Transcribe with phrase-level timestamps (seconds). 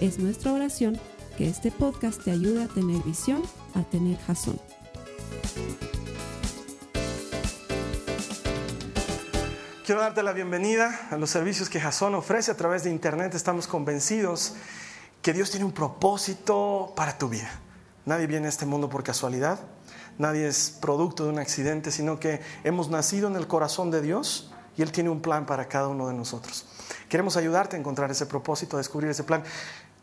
[0.00, 1.00] Es nuestra oración
[1.38, 3.42] que este podcast te ayude a tener visión,
[3.74, 4.60] a tener jazón.
[9.86, 13.34] Quiero darte la bienvenida a los servicios que Jason ofrece a través de Internet.
[13.34, 14.52] Estamos convencidos
[15.22, 17.48] que Dios tiene un propósito para tu vida.
[18.04, 19.60] Nadie viene a este mundo por casualidad,
[20.18, 24.52] nadie es producto de un accidente, sino que hemos nacido en el corazón de Dios
[24.76, 26.66] y Él tiene un plan para cada uno de nosotros.
[27.08, 29.42] Queremos ayudarte a encontrar ese propósito, a descubrir ese plan.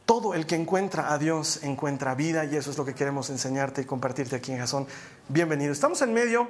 [0.06, 3.82] Todo el que encuentra a Dios encuentra vida y eso es lo que queremos enseñarte
[3.82, 4.86] y compartirte aquí en Jason.
[5.30, 5.72] Bienvenido.
[5.72, 6.50] Estamos en medio,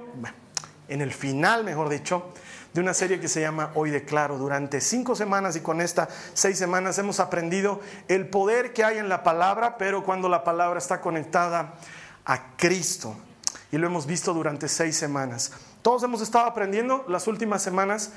[0.87, 2.33] en el final, mejor dicho,
[2.73, 4.39] de una serie que se llama Hoy Declaro.
[4.39, 9.07] Durante cinco semanas y con estas seis semanas hemos aprendido el poder que hay en
[9.07, 11.75] la palabra, pero cuando la palabra está conectada
[12.25, 13.15] a Cristo.
[13.71, 15.51] Y lo hemos visto durante seis semanas.
[15.83, 18.13] Todos hemos estado aprendiendo las últimas semanas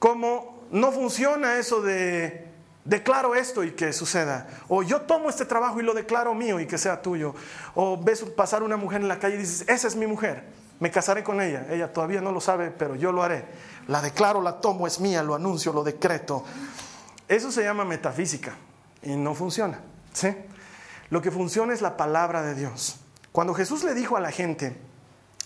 [0.00, 2.51] cómo no funciona eso de
[2.84, 4.48] declaro esto y que suceda.
[4.68, 7.34] O yo tomo este trabajo y lo declaro mío y que sea tuyo.
[7.74, 10.44] O ves pasar una mujer en la calle y dices, esa es mi mujer,
[10.80, 11.66] me casaré con ella.
[11.70, 13.44] Ella todavía no lo sabe, pero yo lo haré.
[13.88, 16.44] La declaro, la tomo, es mía, lo anuncio, lo decreto.
[17.28, 18.54] Eso se llama metafísica
[19.02, 19.80] y no funciona.
[20.12, 20.34] ¿sí?
[21.10, 22.96] Lo que funciona es la palabra de Dios.
[23.32, 24.76] Cuando Jesús le dijo a la gente,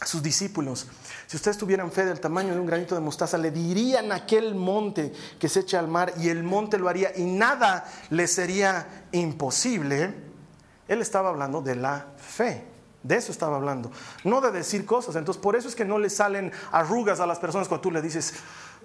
[0.01, 0.87] a sus discípulos,
[1.27, 5.13] si ustedes tuvieran fe del tamaño de un granito de mostaza, le dirían aquel monte
[5.39, 10.15] que se echa al mar y el monte lo haría y nada le sería imposible.
[10.87, 12.65] Él estaba hablando de la fe.
[13.03, 13.93] De eso estaba hablando,
[14.25, 15.15] no de decir cosas.
[15.15, 18.03] Entonces, por eso es que no le salen arrugas a las personas cuando tú le
[18.03, 18.35] dices,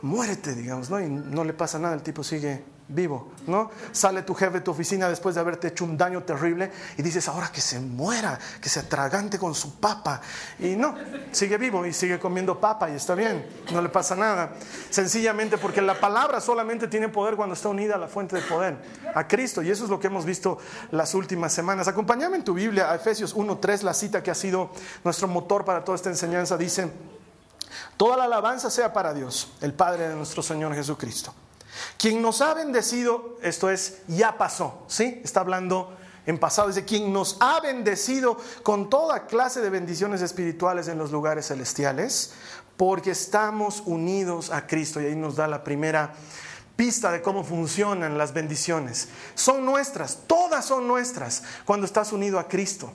[0.01, 0.99] muérete, digamos, ¿no?
[0.99, 2.63] Y no le pasa nada, el tipo sigue
[2.93, 3.71] vivo, ¿no?
[3.91, 7.27] Sale tu jefe de tu oficina después de haberte hecho un daño terrible y dices,
[7.27, 10.21] ahora que se muera, que se atragante con su papa.
[10.59, 10.95] Y no,
[11.31, 14.53] sigue vivo y sigue comiendo papa y está bien, no le pasa nada.
[14.89, 18.77] Sencillamente porque la palabra solamente tiene poder cuando está unida a la fuente de poder,
[19.15, 19.61] a Cristo.
[19.61, 20.57] Y eso es lo que hemos visto
[20.91, 21.87] las últimas semanas.
[21.87, 24.71] Acompáñame en tu Biblia a Efesios 1.3, la cita que ha sido
[25.03, 26.57] nuestro motor para toda esta enseñanza.
[26.57, 26.91] Dice,
[27.97, 31.33] toda la alabanza sea para Dios, el Padre de nuestro Señor Jesucristo
[31.97, 35.21] quien nos ha bendecido, esto es, ya pasó, ¿sí?
[35.23, 35.95] Está hablando
[36.25, 41.11] en pasado, dice, quien nos ha bendecido con toda clase de bendiciones espirituales en los
[41.11, 42.33] lugares celestiales,
[42.77, 45.01] porque estamos unidos a Cristo.
[45.01, 46.13] Y ahí nos da la primera
[46.75, 49.09] pista de cómo funcionan las bendiciones.
[49.35, 52.91] Son nuestras, todas son nuestras cuando estás unido a Cristo.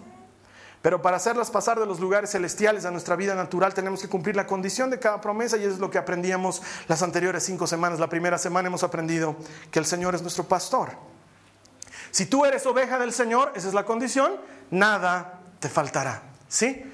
[0.87, 4.37] Pero para hacerlas pasar de los lugares celestiales a nuestra vida natural tenemos que cumplir
[4.37, 7.99] la condición de cada promesa y eso es lo que aprendíamos las anteriores cinco semanas.
[7.99, 9.35] La primera semana hemos aprendido
[9.73, 10.91] que el Señor es nuestro pastor.
[12.13, 14.37] Si tú eres oveja del Señor, esa es la condición,
[14.71, 16.23] nada te faltará.
[16.47, 16.85] ¿Sí?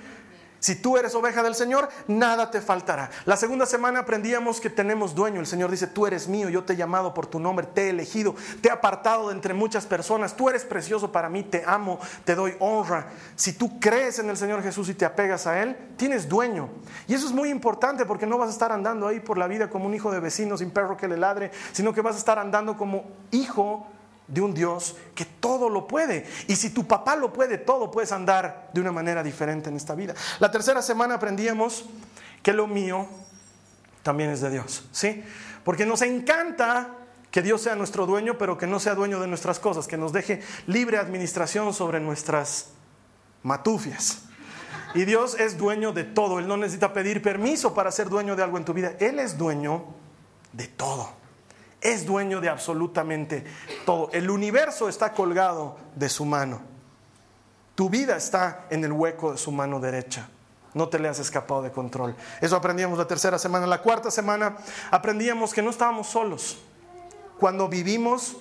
[0.63, 3.11] Si tú eres oveja del Señor, nada te faltará.
[3.25, 5.41] La segunda semana aprendíamos que tenemos dueño.
[5.41, 7.91] El Señor dice, tú eres mío, yo te he llamado por tu nombre, te he
[7.91, 11.99] elegido, te he apartado de entre muchas personas, tú eres precioso para mí, te amo,
[12.25, 13.09] te doy honra.
[13.35, 16.69] Si tú crees en el Señor Jesús y te apegas a Él, tienes dueño.
[17.09, 19.69] Y eso es muy importante porque no vas a estar andando ahí por la vida
[19.69, 22.39] como un hijo de vecino sin perro que le ladre, sino que vas a estar
[22.39, 23.89] andando como hijo
[24.29, 26.27] de un Dios que todo lo puede.
[26.49, 29.95] Y si tu papá lo puede todo, puedes andar de una manera diferente en esta
[29.95, 30.15] vida.
[30.39, 31.87] La tercera semana aprendíamos
[32.43, 33.07] que lo mío
[34.03, 35.23] también es de Dios, ¿sí?
[35.65, 36.97] Porque nos encanta
[37.31, 40.13] que Dios sea nuestro dueño, pero que no sea dueño de nuestras cosas, que nos
[40.13, 42.71] deje libre administración sobre nuestras
[43.43, 44.25] matufias.
[44.95, 48.43] Y Dios es dueño de todo, Él no necesita pedir permiso para ser dueño de
[48.43, 49.85] algo en tu vida, Él es dueño
[50.53, 51.22] de todo
[51.83, 53.45] es dueño de absolutamente
[53.85, 54.11] todo.
[54.13, 56.63] El universo está colgado de su mano.
[57.75, 60.29] Tu vida está en el hueco de su mano derecha.
[60.75, 62.15] No te le has escapado de control.
[62.41, 63.67] Eso aprendíamos la tercera semana.
[63.67, 64.57] La cuarta semana
[64.91, 66.59] aprendíamos que no estábamos solos.
[67.39, 68.37] Cuando vivimos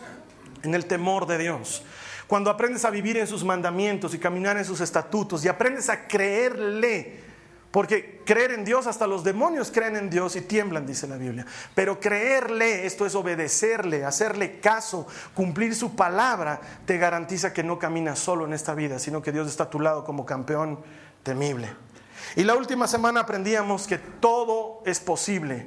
[0.63, 1.83] en el temor de Dios.
[2.27, 6.07] Cuando aprendes a vivir en sus mandamientos y caminar en sus estatutos y aprendes a
[6.07, 7.30] creerle
[7.71, 11.45] porque creer en Dios, hasta los demonios creen en Dios y tiemblan, dice la Biblia.
[11.73, 18.19] Pero creerle, esto es obedecerle, hacerle caso, cumplir su palabra, te garantiza que no caminas
[18.19, 20.79] solo en esta vida, sino que Dios está a tu lado como campeón
[21.23, 21.69] temible.
[22.35, 25.65] Y la última semana aprendíamos que todo es posible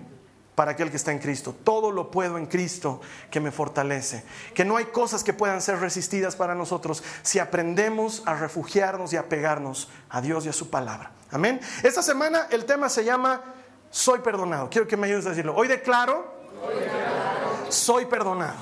[0.55, 1.55] para aquel que está en Cristo.
[1.65, 3.01] Todo lo puedo en Cristo
[3.31, 4.25] que me fortalece.
[4.55, 9.17] Que no hay cosas que puedan ser resistidas para nosotros si aprendemos a refugiarnos y
[9.17, 11.11] a pegarnos a Dios y a su palabra.
[11.35, 11.61] Amén.
[11.83, 13.43] Esta semana el tema se llama
[13.91, 14.71] Soy perdonado.
[14.71, 15.53] Quiero que me ayudes a decirlo.
[15.57, 16.33] Hoy declaro,
[17.69, 18.55] Soy perdonado.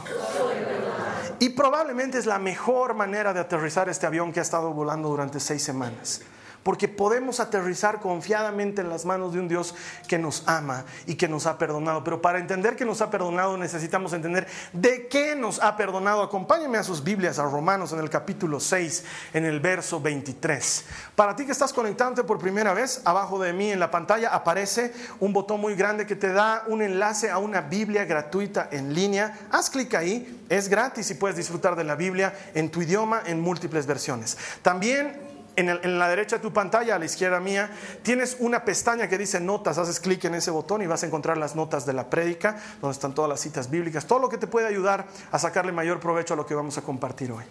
[1.39, 5.39] Y probablemente es la mejor manera de aterrizar este avión que ha estado volando durante
[5.39, 6.23] seis semanas
[6.63, 9.75] porque podemos aterrizar confiadamente en las manos de un Dios
[10.09, 12.05] que nos ama y que nos ha perdonado.
[12.05, 16.23] Pero para entender que nos ha perdonado necesitamos entender de qué nos ha perdonado.
[16.23, 19.05] Acompáñenme a sus Biblias, a Romanos en el capítulo 6,
[19.35, 20.85] en el verso 23.
[21.17, 24.93] Para ti que estás conectándote por primera vez, abajo de mí en la pantalla aparece
[25.21, 29.39] un botón muy grande que te da un enlace a una Biblia gratuita en línea.
[29.51, 33.41] Haz clic ahí, es gratis y puedes disfrutar de la Biblia en tu idioma en
[33.41, 34.37] múltiples versiones.
[34.63, 37.71] También en, la derecha de tu pantalla, a la izquierda mía,
[38.03, 39.79] tienes una pestaña que dice notas.
[39.79, 42.93] Haces clic en ese botón y vas a encontrar las notas de la prédica, donde
[42.93, 46.35] están todas las citas bíblicas, todo lo que te puede ayudar a sacarle mayor provecho
[46.35, 47.45] a lo que vamos a compartir hoy.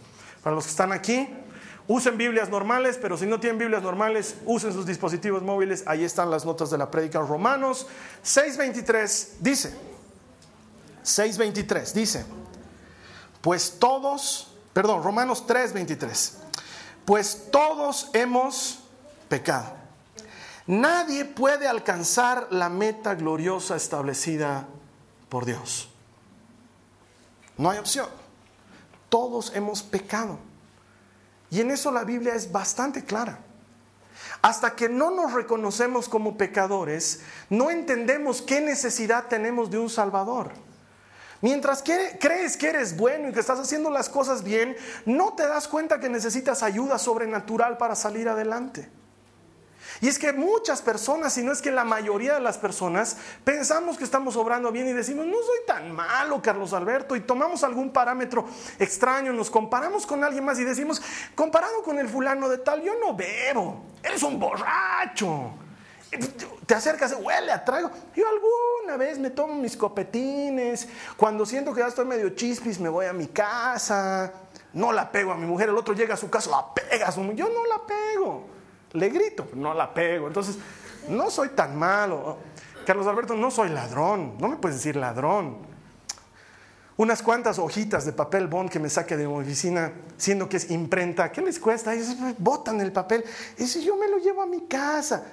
[0.44, 1.30] Para los que están aquí,
[1.88, 5.83] usen Biblias normales, pero si no tienen Biblias normales, usen sus dispositivos móviles.
[5.86, 7.19] Ahí están las notas de la prédica.
[7.19, 7.88] Romanos
[8.24, 9.75] 6:23 dice,
[11.03, 12.25] 6:23 dice,
[13.42, 16.42] pues todos, perdón, Romanos 3:23
[17.06, 18.80] pues todos hemos
[19.30, 19.74] pecado.
[20.68, 24.68] Nadie puede alcanzar la meta gloriosa establecida
[25.30, 25.89] por Dios.
[27.57, 28.07] No hay opción.
[29.09, 30.38] Todos hemos pecado.
[31.50, 33.39] Y en eso la Biblia es bastante clara.
[34.42, 40.51] Hasta que no nos reconocemos como pecadores, no entendemos qué necesidad tenemos de un Salvador.
[41.42, 45.68] Mientras crees que eres bueno y que estás haciendo las cosas bien, no te das
[45.68, 48.90] cuenta que necesitas ayuda sobrenatural para salir adelante.
[50.00, 53.98] Y es que muchas personas, si no es que la mayoría de las personas, pensamos
[53.98, 57.92] que estamos obrando bien y decimos, no soy tan malo, Carlos Alberto, y tomamos algún
[57.92, 58.46] parámetro
[58.80, 61.02] extraño, nos comparamos con alguien más y decimos,
[61.36, 65.54] comparado con el fulano de tal, yo no bebo, eres un borracho
[66.66, 67.90] te acercas, huele a trago.
[68.16, 70.88] Yo alguna vez me tomo mis copetines.
[71.18, 74.31] Cuando siento que ya estoy medio chispis, me voy a mi casa.
[74.74, 75.69] No la pego a mi mujer.
[75.69, 78.46] El otro llega a su casa, la pega Yo no la pego.
[78.94, 80.28] Le grito, no la pego.
[80.28, 80.58] Entonces,
[81.08, 82.38] no soy tan malo.
[82.86, 84.38] Carlos Alberto, no soy ladrón.
[84.40, 85.58] No me puedes decir ladrón.
[86.98, 90.69] Unas cuantas hojitas de papel bond que me saque de mi oficina, siendo que es
[90.69, 91.31] imprenta.
[91.31, 91.94] ¿Qué les cuesta?
[92.38, 93.24] Botan el papel.
[93.58, 95.25] Y si yo me lo llevo a mi casa.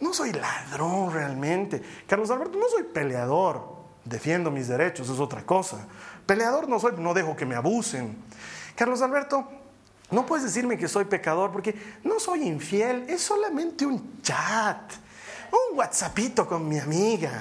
[0.00, 1.82] No soy ladrón realmente.
[2.06, 3.80] Carlos Alberto, no soy peleador.
[4.04, 5.86] Defiendo mis derechos, es otra cosa.
[6.24, 8.16] Peleador no soy, no dejo que me abusen.
[8.74, 9.46] Carlos Alberto,
[10.10, 14.92] no puedes decirme que soy pecador porque no soy infiel, es solamente un chat,
[15.52, 17.32] un WhatsAppito con mi amiga.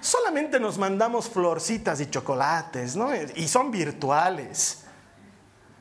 [0.00, 3.10] Solamente nos mandamos florcitas y chocolates, ¿no?
[3.34, 4.84] Y son virtuales.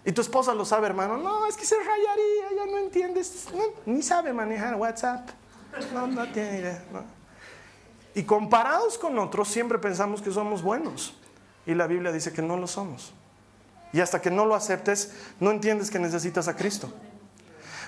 [0.03, 1.17] Y tu esposa lo sabe, hermano.
[1.17, 3.47] No, es que se rayaría, ya no entiendes,
[3.85, 5.29] ni sabe manejar WhatsApp.
[6.33, 6.83] Tiene idea.
[8.15, 11.15] Y comparados con otros, siempre pensamos que somos buenos.
[11.65, 13.13] Y la Biblia dice que no lo somos.
[13.93, 16.91] Y hasta que no lo aceptes, no entiendes que necesitas a Cristo.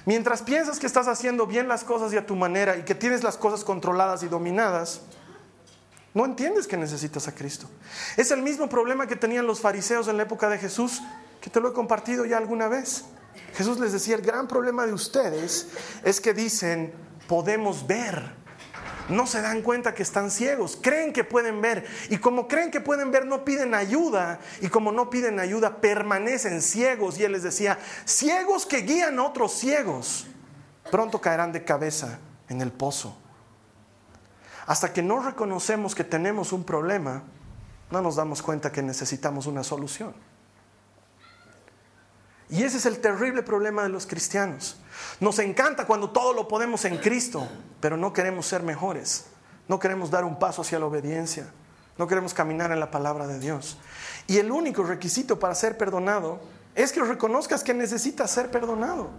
[0.05, 3.23] Mientras piensas que estás haciendo bien las cosas y a tu manera y que tienes
[3.23, 5.01] las cosas controladas y dominadas,
[6.13, 7.67] no entiendes que necesitas a Cristo.
[8.17, 11.01] Es el mismo problema que tenían los fariseos en la época de Jesús,
[11.39, 13.05] que te lo he compartido ya alguna vez.
[13.53, 15.69] Jesús les decía, el gran problema de ustedes
[16.03, 16.93] es que dicen,
[17.31, 18.29] podemos ver.
[19.07, 21.87] No se dan cuenta que están ciegos, creen que pueden ver.
[22.09, 24.41] Y como creen que pueden ver, no piden ayuda.
[24.59, 27.17] Y como no piden ayuda, permanecen ciegos.
[27.17, 30.27] Y él les decía, ciegos que guían a otros ciegos,
[30.91, 32.19] pronto caerán de cabeza
[32.49, 33.15] en el pozo.
[34.67, 37.23] Hasta que no reconocemos que tenemos un problema,
[37.91, 40.13] no nos damos cuenta que necesitamos una solución.
[42.49, 44.80] Y ese es el terrible problema de los cristianos.
[45.19, 47.47] Nos encanta cuando todo lo podemos en Cristo,
[47.79, 49.25] pero no queremos ser mejores.
[49.67, 51.51] No queremos dar un paso hacia la obediencia.
[51.97, 53.77] No queremos caminar en la palabra de Dios.
[54.27, 56.39] Y el único requisito para ser perdonado
[56.75, 59.09] es que reconozcas que necesitas ser perdonado.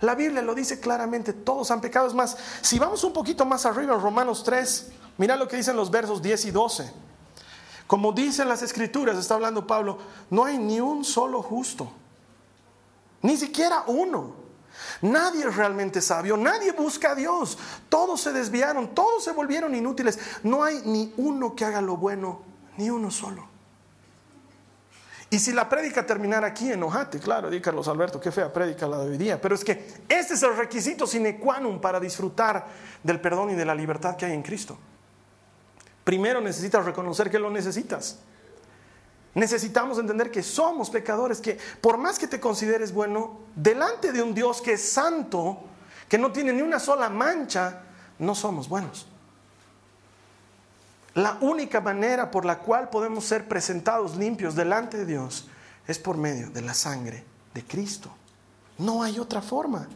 [0.00, 2.06] La Biblia lo dice claramente, todos han pecado.
[2.06, 5.76] Es más, si vamos un poquito más arriba, en Romanos 3, mira lo que dicen
[5.76, 6.92] los versos 10 y 12.
[7.86, 9.98] Como dicen las escrituras, está hablando Pablo,
[10.30, 11.90] no hay ni un solo justo
[13.22, 14.47] ni siquiera uno.
[15.02, 17.58] Nadie es realmente sabio, nadie busca a Dios.
[17.88, 20.18] Todos se desviaron, todos se volvieron inútiles.
[20.42, 22.42] No hay ni uno que haga lo bueno,
[22.76, 23.46] ni uno solo.
[25.30, 28.98] Y si la prédica terminara aquí, enojate, claro, di Carlos Alberto, qué fea prédica la
[28.98, 29.40] de hoy día.
[29.40, 32.66] Pero es que este es el requisito sine qua non para disfrutar
[33.02, 34.78] del perdón y de la libertad que hay en Cristo.
[36.08, 38.20] primero necesitas reconocer que lo necesitas.
[39.38, 44.34] Necesitamos entender que somos pecadores, que por más que te consideres bueno, delante de un
[44.34, 45.60] Dios que es santo,
[46.08, 47.82] que no tiene ni una sola mancha,
[48.18, 49.06] no somos buenos.
[51.14, 55.48] La única manera por la cual podemos ser presentados limpios delante de Dios
[55.86, 58.10] es por medio de la sangre de Cristo.
[58.78, 59.88] No hay otra forma.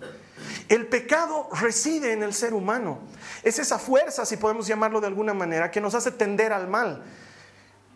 [0.69, 3.01] El pecado reside en el ser humano.
[3.43, 7.03] Es esa fuerza, si podemos llamarlo de alguna manera, que nos hace tender al mal.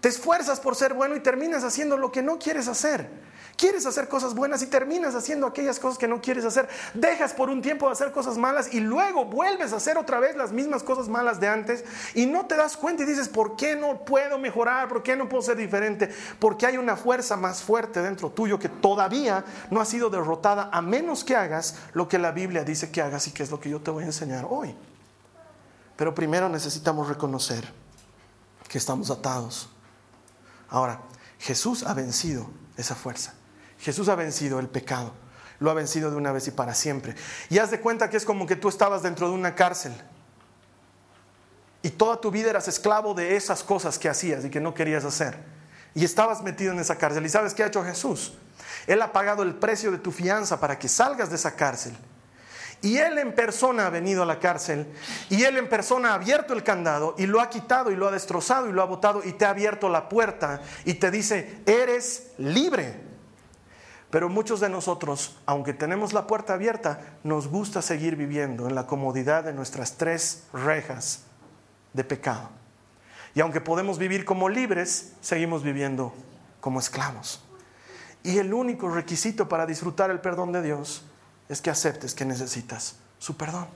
[0.06, 3.10] Te esfuerzas por ser bueno y terminas haciendo lo que no quieres hacer.
[3.56, 6.68] Quieres hacer cosas buenas y terminas haciendo aquellas cosas que no quieres hacer.
[6.94, 10.36] Dejas por un tiempo de hacer cosas malas y luego vuelves a hacer otra vez
[10.36, 11.84] las mismas cosas malas de antes
[12.14, 14.86] y no te das cuenta y dices, ¿por qué no puedo mejorar?
[14.86, 16.08] ¿Por qué no puedo ser diferente?
[16.38, 20.82] Porque hay una fuerza más fuerte dentro tuyo que todavía no ha sido derrotada a
[20.82, 23.70] menos que hagas lo que la Biblia dice que hagas y que es lo que
[23.70, 24.72] yo te voy a enseñar hoy.
[25.96, 27.64] Pero primero necesitamos reconocer
[28.68, 29.70] que estamos atados.
[30.76, 31.00] Ahora,
[31.38, 33.32] Jesús ha vencido esa fuerza.
[33.78, 35.14] Jesús ha vencido el pecado,
[35.58, 37.14] lo ha vencido de una vez y para siempre.
[37.48, 39.94] Y haz de cuenta que es como que tú estabas dentro de una cárcel
[41.82, 45.06] y toda tu vida eras esclavo de esas cosas que hacías y que no querías
[45.06, 45.38] hacer.
[45.94, 47.24] Y estabas metido en esa cárcel.
[47.24, 48.34] ¿Y sabes qué ha hecho Jesús?
[48.86, 51.96] Él ha pagado el precio de tu fianza para que salgas de esa cárcel.
[52.82, 54.86] Y Él en persona ha venido a la cárcel
[55.30, 58.10] y Él en persona ha abierto el candado y lo ha quitado y lo ha
[58.10, 62.32] destrozado y lo ha botado y te ha abierto la puerta y te dice, eres
[62.38, 63.06] libre.
[64.10, 68.86] Pero muchos de nosotros, aunque tenemos la puerta abierta, nos gusta seguir viviendo en la
[68.86, 71.24] comodidad de nuestras tres rejas
[71.92, 72.50] de pecado.
[73.34, 76.14] Y aunque podemos vivir como libres, seguimos viviendo
[76.60, 77.42] como esclavos.
[78.22, 81.04] Y el único requisito para disfrutar el perdón de Dios
[81.48, 83.66] es que aceptes que necesitas su perdón.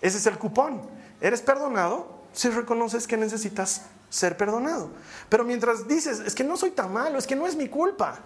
[0.00, 0.82] Ese es el cupón.
[1.20, 4.90] Eres perdonado si reconoces que necesitas ser perdonado.
[5.28, 8.18] Pero mientras dices, es que no soy tan malo, es que no es mi culpa.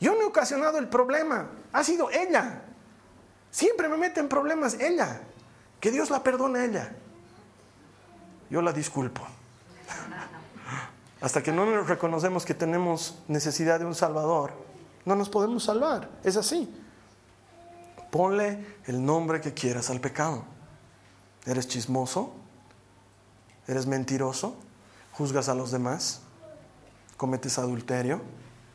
[0.00, 2.62] Yo no he ocasionado el problema, ha sido ella.
[3.50, 5.22] Siempre me mete en problemas ella.
[5.80, 6.96] Que Dios la perdone a ella.
[8.50, 9.22] Yo la disculpo.
[11.20, 14.52] Hasta que no reconocemos que tenemos necesidad de un Salvador,
[15.04, 16.08] no nos podemos salvar.
[16.22, 16.72] Es así.
[18.16, 20.42] Ponle el nombre que quieras al pecado.
[21.44, 22.32] ¿Eres chismoso?
[23.66, 24.56] ¿Eres mentiroso?
[25.12, 26.22] ¿Juzgas a los demás?
[27.18, 28.22] ¿Cometes adulterio?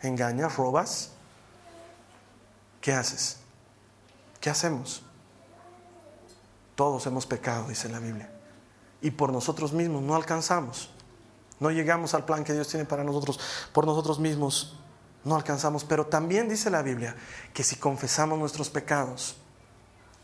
[0.04, 0.58] ¿Engañas?
[0.58, 1.14] ¿Robas?
[2.82, 3.40] ¿Qué haces?
[4.40, 5.02] ¿Qué hacemos?
[6.76, 8.32] Todos hemos pecado, dice la Biblia.
[9.02, 10.92] Y por nosotros mismos no alcanzamos.
[11.60, 13.40] No llegamos al plan que Dios tiene para nosotros.
[13.74, 14.78] Por nosotros mismos
[15.24, 15.84] no alcanzamos.
[15.84, 17.16] Pero también dice la Biblia
[17.54, 19.38] que si confesamos nuestros pecados,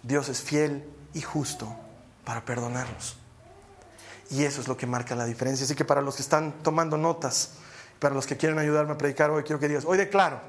[0.04, 1.74] Dios es fiel y justo
[2.24, 3.18] para perdonarnos.
[4.30, 5.64] Y eso es lo que marca la diferencia.
[5.66, 7.52] Así que para los que están tomando notas,
[8.00, 10.40] para los que quieren ayudarme a predicar hoy, quiero que digas, hoy declaro,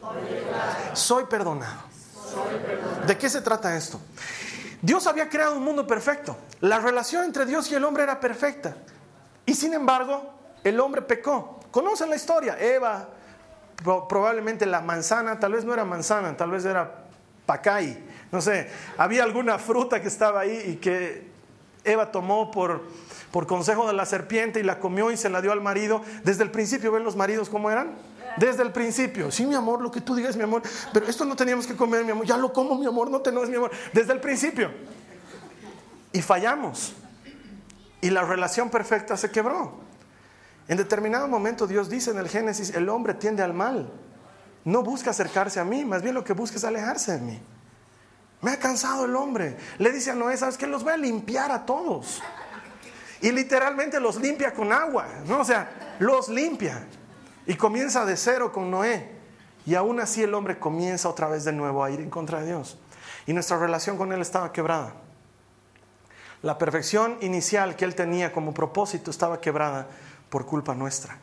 [0.00, 0.94] Soy, perdonado.
[0.94, 3.06] soy perdonado.
[3.06, 4.00] ¿De qué se trata esto?
[4.82, 6.36] Dios había creado un mundo perfecto.
[6.60, 8.76] La relación entre Dios y el hombre era perfecta.
[9.46, 11.60] Y sin embargo, el hombre pecó.
[11.70, 12.58] Conocen la historia.
[12.60, 13.08] Eva,
[13.82, 17.04] probablemente la manzana, tal vez no era manzana, tal vez era
[17.46, 18.04] pacay.
[18.30, 21.26] No sé, había alguna fruta que estaba ahí y que
[21.84, 22.82] Eva tomó por,
[23.30, 26.02] por consejo de la serpiente y la comió y se la dio al marido.
[26.24, 27.94] Desde el principio, ¿ven los maridos cómo eran?
[28.36, 31.34] Desde el principio, sí, mi amor, lo que tú digas, mi amor, pero esto no
[31.34, 34.12] teníamos que comer, mi amor, ya lo como, mi amor, no tenemos, mi amor, desde
[34.12, 34.70] el principio.
[36.12, 36.94] Y fallamos.
[38.00, 39.87] Y la relación perfecta se quebró.
[40.68, 43.90] En determinado momento Dios dice en el Génesis, el hombre tiende al mal.
[44.64, 47.40] No busca acercarse a mí, más bien lo que busca es alejarse de mí.
[48.42, 49.56] Me ha cansado el hombre.
[49.78, 50.66] Le dice a Noé, ¿sabes qué?
[50.66, 52.22] Los voy a limpiar a todos.
[53.20, 55.40] Y literalmente los limpia con agua, ¿no?
[55.40, 56.86] O sea, los limpia.
[57.46, 59.10] Y comienza de cero con Noé.
[59.64, 62.46] Y aún así el hombre comienza otra vez de nuevo a ir en contra de
[62.46, 62.78] Dios.
[63.26, 64.94] Y nuestra relación con Él estaba quebrada.
[66.42, 69.88] La perfección inicial que Él tenía como propósito estaba quebrada
[70.28, 71.18] por culpa nuestra.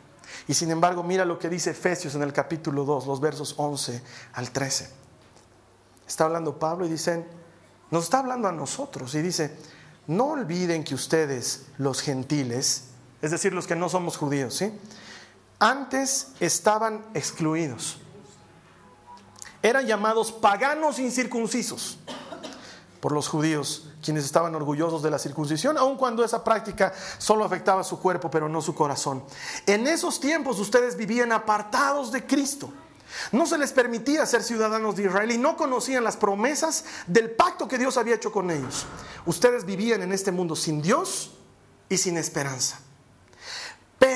[0.48, 4.02] Y sin embargo, mira lo que dice Efesios en el capítulo 2, los versos 11
[4.34, 4.90] al 13.
[6.06, 7.26] Está hablando Pablo y dicen,
[7.90, 9.56] nos está hablando a nosotros y dice,
[10.06, 12.84] no olviden que ustedes, los gentiles,
[13.22, 14.72] es decir, los que no somos judíos, ¿sí?
[15.58, 17.98] Antes estaban excluidos.
[19.62, 21.98] Eran llamados paganos incircuncisos
[23.00, 27.82] por los judíos, quienes estaban orgullosos de la circuncisión, aun cuando esa práctica solo afectaba
[27.82, 29.24] su cuerpo, pero no su corazón.
[29.66, 32.70] En esos tiempos ustedes vivían apartados de Cristo.
[33.32, 37.66] No se les permitía ser ciudadanos de Israel y no conocían las promesas del pacto
[37.68, 38.86] que Dios había hecho con ellos.
[39.24, 41.32] Ustedes vivían en este mundo sin Dios
[41.88, 42.80] y sin esperanza.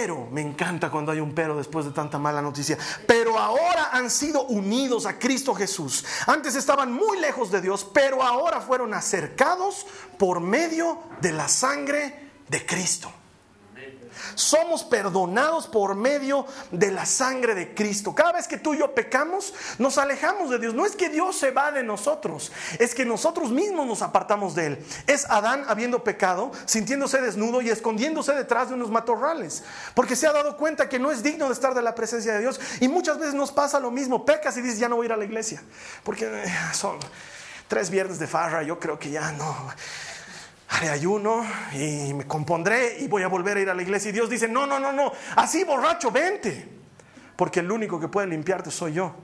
[0.00, 4.08] Pero, me encanta cuando hay un pero después de tanta mala noticia, pero ahora han
[4.08, 6.06] sido unidos a Cristo Jesús.
[6.26, 12.30] Antes estaban muy lejos de Dios, pero ahora fueron acercados por medio de la sangre
[12.48, 13.12] de Cristo.
[14.34, 18.14] Somos perdonados por medio de la sangre de Cristo.
[18.14, 20.74] Cada vez que tú y yo pecamos, nos alejamos de Dios.
[20.74, 24.66] No es que Dios se va de nosotros, es que nosotros mismos nos apartamos de
[24.66, 24.86] Él.
[25.06, 29.62] Es Adán habiendo pecado, sintiéndose desnudo y escondiéndose detrás de unos matorrales,
[29.94, 32.40] porque se ha dado cuenta que no es digno de estar de la presencia de
[32.40, 32.60] Dios.
[32.80, 35.12] Y muchas veces nos pasa lo mismo, pecas y dices, ya no voy a ir
[35.12, 35.62] a la iglesia,
[36.02, 36.98] porque eh, son
[37.68, 39.54] tres viernes de farra, yo creo que ya no
[40.70, 44.10] haré ayuno y me compondré y voy a volver a ir a la iglesia.
[44.10, 46.68] Y Dios dice, no, no, no, no, así borracho, vente,
[47.36, 49.14] porque el único que puede limpiarte soy yo.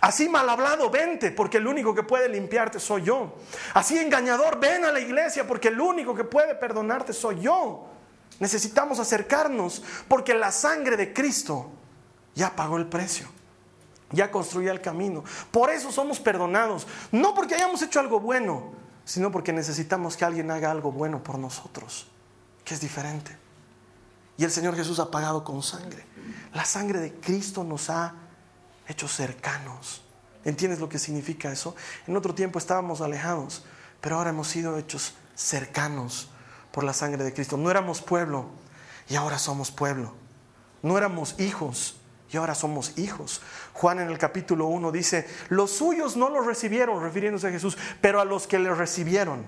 [0.00, 3.36] Así mal hablado, vente, porque el único que puede limpiarte soy yo.
[3.74, 7.88] Así engañador, ven a la iglesia, porque el único que puede perdonarte soy yo.
[8.40, 11.70] Necesitamos acercarnos, porque la sangre de Cristo
[12.34, 13.28] ya pagó el precio.
[14.12, 15.22] Ya construyó el camino.
[15.50, 16.86] Por eso somos perdonados.
[17.12, 18.72] No porque hayamos hecho algo bueno,
[19.10, 22.06] sino porque necesitamos que alguien haga algo bueno por nosotros,
[22.64, 23.36] que es diferente.
[24.36, 26.06] Y el Señor Jesús ha pagado con sangre.
[26.54, 28.14] La sangre de Cristo nos ha
[28.86, 30.04] hecho cercanos.
[30.44, 31.74] ¿Entiendes lo que significa eso?
[32.06, 33.64] En otro tiempo estábamos alejados,
[34.00, 36.28] pero ahora hemos sido hechos cercanos
[36.70, 37.56] por la sangre de Cristo.
[37.56, 38.46] No éramos pueblo
[39.08, 40.14] y ahora somos pueblo.
[40.84, 41.96] No éramos hijos
[42.30, 43.40] y ahora somos hijos.
[43.80, 48.20] Juan en el capítulo 1 dice, los suyos no los recibieron, refiriéndose a Jesús, pero
[48.20, 49.46] a los que le recibieron.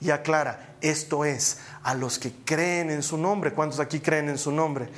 [0.00, 3.52] Y aclara, esto es, a los que creen en su nombre.
[3.52, 4.88] ¿Cuántos aquí creen en su nombre?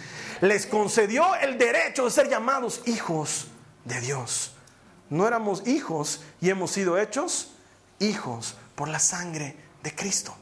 [0.40, 3.48] Les concedió el derecho de ser llamados hijos
[3.84, 4.54] de Dios.
[5.08, 7.52] No éramos hijos y hemos sido hechos
[7.98, 10.32] hijos por la sangre de Cristo.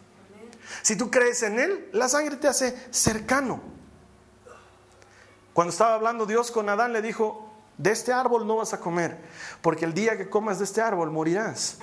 [0.82, 3.62] Si tú crees en Él, la sangre te hace cercano.
[5.54, 7.47] Cuando estaba hablando Dios con Adán, le dijo,
[7.78, 9.16] de este árbol no vas a comer,
[9.62, 11.78] porque el día que comas de este árbol morirás.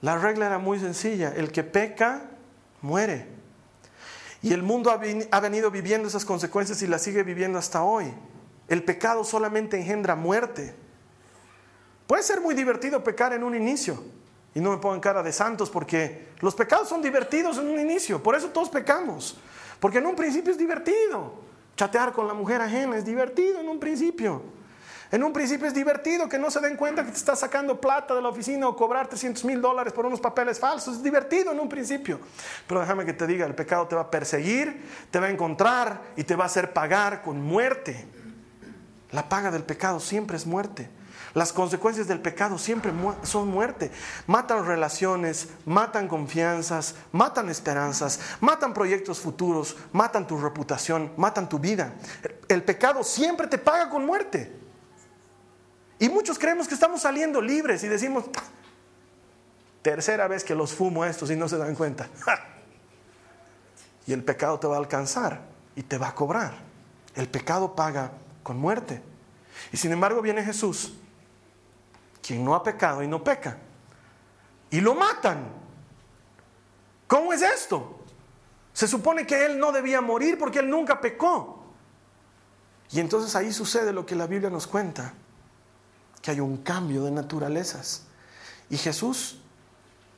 [0.00, 2.22] La regla era muy sencilla, el que peca,
[2.80, 3.28] muere.
[4.42, 8.12] Y el mundo ha venido viviendo esas consecuencias y las sigue viviendo hasta hoy.
[8.66, 10.74] El pecado solamente engendra muerte.
[12.06, 14.02] Puede ser muy divertido pecar en un inicio.
[14.54, 18.22] Y no me pongan cara de santos porque los pecados son divertidos en un inicio.
[18.22, 19.38] Por eso todos pecamos.
[19.78, 21.34] Porque en un principio es divertido.
[21.76, 24.42] Chatear con la mujer ajena es divertido en un principio.
[25.12, 28.14] En un principio es divertido que no se den cuenta que te está sacando plata
[28.14, 30.96] de la oficina o cobrar 300 mil dólares por unos papeles falsos.
[30.96, 32.18] Es divertido en un principio.
[32.66, 36.00] Pero déjame que te diga, el pecado te va a perseguir, te va a encontrar
[36.16, 38.06] y te va a hacer pagar con muerte.
[39.10, 40.88] La paga del pecado siempre es muerte.
[41.34, 42.90] Las consecuencias del pecado siempre
[43.22, 43.90] son muerte.
[44.26, 51.92] Matan relaciones, matan confianzas, matan esperanzas, matan proyectos futuros, matan tu reputación, matan tu vida.
[52.48, 54.61] El pecado siempre te paga con muerte.
[56.02, 58.24] Y muchos creemos que estamos saliendo libres y decimos,
[59.82, 62.08] tercera vez que los fumo estos y no se dan cuenta.
[64.08, 65.42] y el pecado te va a alcanzar
[65.76, 66.54] y te va a cobrar.
[67.14, 68.10] El pecado paga
[68.42, 69.00] con muerte.
[69.70, 70.92] Y sin embargo viene Jesús
[72.20, 73.58] quien no ha pecado y no peca.
[74.70, 75.52] Y lo matan.
[77.06, 78.00] ¿Cómo es esto?
[78.72, 81.62] Se supone que él no debía morir porque él nunca pecó.
[82.90, 85.14] Y entonces ahí sucede lo que la Biblia nos cuenta,
[86.22, 88.04] que hay un cambio de naturalezas.
[88.70, 89.40] Y Jesús,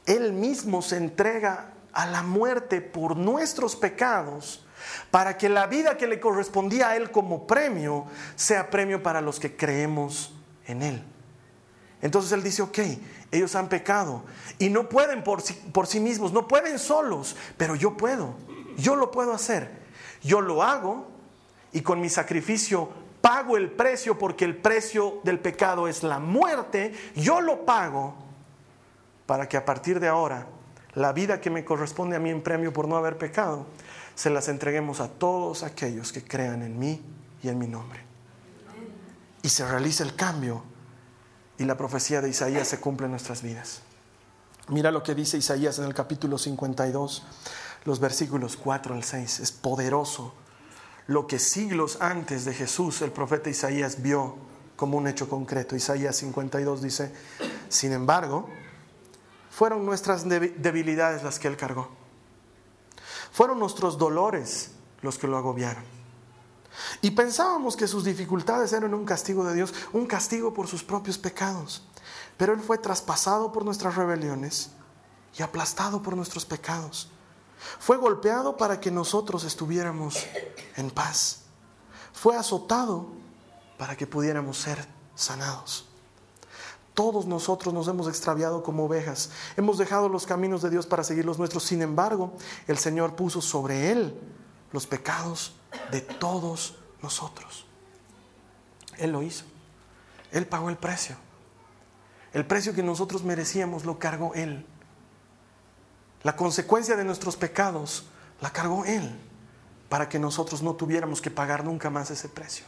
[0.06, 4.64] él mismo se entrega a la muerte por nuestros pecados,
[5.10, 8.04] para que la vida que le correspondía a él como premio
[8.36, 10.34] sea premio para los que creemos
[10.66, 11.02] en él.
[12.02, 12.78] Entonces él dice, ok,
[13.30, 14.22] ellos han pecado
[14.58, 18.34] y no pueden por sí, por sí mismos, no pueden solos, pero yo puedo,
[18.76, 19.84] yo lo puedo hacer.
[20.22, 21.06] Yo lo hago
[21.72, 22.90] y con mi sacrificio
[23.24, 28.14] pago el precio porque el precio del pecado es la muerte, yo lo pago
[29.24, 30.46] para que a partir de ahora
[30.92, 33.64] la vida que me corresponde a mí en premio por no haber pecado,
[34.14, 37.00] se las entreguemos a todos aquellos que crean en mí
[37.42, 38.00] y en mi nombre.
[39.40, 40.62] Y se realiza el cambio
[41.56, 43.80] y la profecía de Isaías se cumple en nuestras vidas.
[44.68, 47.22] Mira lo que dice Isaías en el capítulo 52,
[47.86, 49.40] los versículos 4 al 6.
[49.40, 50.34] Es poderoso
[51.06, 54.36] lo que siglos antes de Jesús el profeta Isaías vio
[54.76, 55.76] como un hecho concreto.
[55.76, 57.12] Isaías 52 dice,
[57.68, 58.48] sin embargo,
[59.50, 61.88] fueron nuestras debilidades las que él cargó.
[63.32, 64.70] Fueron nuestros dolores
[65.02, 65.84] los que lo agobiaron.
[67.02, 71.18] Y pensábamos que sus dificultades eran un castigo de Dios, un castigo por sus propios
[71.18, 71.86] pecados.
[72.36, 74.70] Pero Él fue traspasado por nuestras rebeliones
[75.38, 77.10] y aplastado por nuestros pecados.
[77.78, 80.26] Fue golpeado para que nosotros estuviéramos
[80.76, 81.42] en paz.
[82.12, 83.08] Fue azotado
[83.78, 85.86] para que pudiéramos ser sanados.
[86.94, 89.30] Todos nosotros nos hemos extraviado como ovejas.
[89.56, 91.64] Hemos dejado los caminos de Dios para seguir los nuestros.
[91.64, 92.32] Sin embargo,
[92.68, 94.16] el Señor puso sobre Él
[94.70, 95.54] los pecados
[95.90, 97.66] de todos nosotros.
[98.96, 99.44] Él lo hizo.
[100.30, 101.16] Él pagó el precio.
[102.32, 104.64] El precio que nosotros merecíamos lo cargó Él.
[106.24, 108.06] La consecuencia de nuestros pecados
[108.40, 109.16] la cargó Él
[109.88, 112.64] para que nosotros no tuviéramos que pagar nunca más ese precio.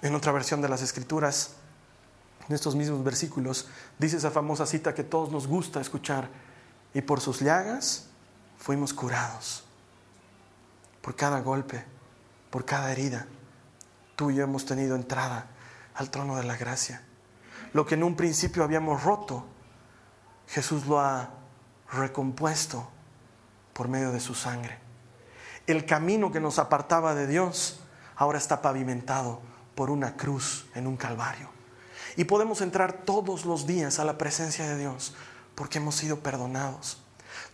[0.00, 1.52] En otra versión de las Escrituras,
[2.48, 6.28] en estos mismos versículos, dice esa famosa cita que todos nos gusta escuchar,
[6.94, 8.06] y por sus llagas
[8.58, 9.64] fuimos curados.
[11.02, 11.84] Por cada golpe,
[12.50, 13.26] por cada herida,
[14.16, 15.46] tú y yo hemos tenido entrada
[15.94, 17.02] al trono de la gracia.
[17.74, 19.44] Lo que en un principio habíamos roto,
[20.48, 21.41] Jesús lo ha
[21.92, 22.88] recompuesto
[23.72, 24.78] por medio de su sangre.
[25.66, 27.80] El camino que nos apartaba de Dios
[28.16, 29.40] ahora está pavimentado
[29.74, 31.50] por una cruz en un calvario.
[32.16, 35.14] Y podemos entrar todos los días a la presencia de Dios
[35.54, 37.02] porque hemos sido perdonados.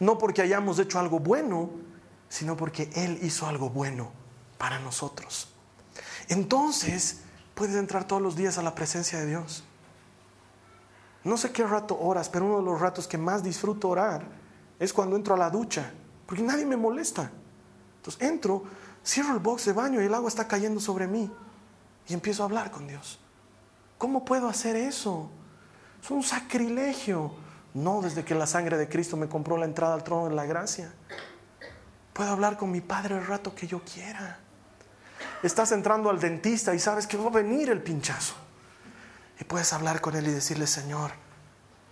[0.01, 1.70] No porque hayamos hecho algo bueno,
[2.29, 4.11] sino porque Él hizo algo bueno
[4.57, 5.53] para nosotros.
[6.29, 7.20] Entonces,
[7.55, 9.64] puedes entrar todos los días a la presencia de Dios.
[11.29, 14.23] No sé qué rato oras, pero uno de los ratos que más disfruto orar
[14.79, 15.93] es cuando entro a la ducha,
[16.25, 17.31] porque nadie me molesta.
[17.97, 18.64] Entonces entro,
[19.05, 21.31] cierro el box de baño y el agua está cayendo sobre mí
[22.07, 23.21] y empiezo a hablar con Dios.
[23.99, 25.29] ¿Cómo puedo hacer eso?
[26.03, 27.33] Es un sacrilegio.
[27.75, 30.47] No desde que la sangre de Cristo me compró la entrada al trono de la
[30.47, 30.95] gracia.
[32.14, 34.38] Puedo hablar con mi Padre el rato que yo quiera.
[35.43, 38.48] Estás entrando al dentista y sabes que va a venir el pinchazo.
[39.40, 41.12] Y puedes hablar con Él y decirle, Señor,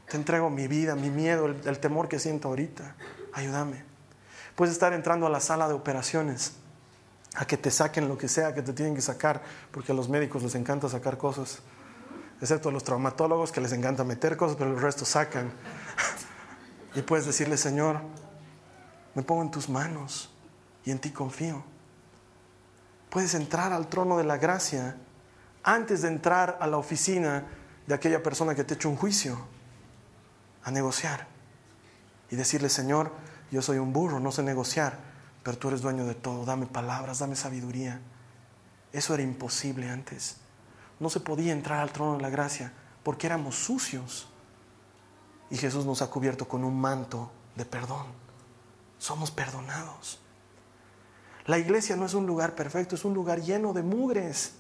[0.09, 2.97] te entrego mi vida, mi miedo, el, temor que siento ahorita.
[3.33, 3.85] Ayúdame.
[4.55, 6.53] Puedes estar entrando a la sala de operaciones
[7.35, 10.09] a que te saquen lo que sea que te tienen que sacar, porque a los
[10.09, 11.61] médicos les encanta sacar cosas
[12.41, 15.53] excepto a los traumatólogos que les encanta meter cosas, pero el resto sacan.
[16.95, 18.01] Y puedes decirle, Señor,
[19.15, 20.31] me pongo en tus manos
[20.83, 21.63] y en ti confío.
[23.11, 24.97] Puedes entrar al trono de la gracia
[25.67, 27.45] antes de entrar a la oficina
[27.87, 29.39] de aquella persona que te hecho un juicio,
[30.65, 31.27] a negociar.
[32.31, 33.13] Y decirle, Señor,
[33.51, 34.99] yo soy un burro, no sé negociar,
[35.43, 38.01] pero tú eres dueño de todo, dame palabras, dame sabiduría.
[38.93, 40.39] Eso era imposible antes
[40.99, 44.29] no se podía entrar al trono de la gracia porque éramos sucios.
[45.51, 48.07] Y Jesús nos ha cubierto con un manto de perdón.
[48.99, 50.21] Somos perdonados.
[51.45, 54.55] La iglesia no es un lugar perfecto, es un lugar lleno de mugres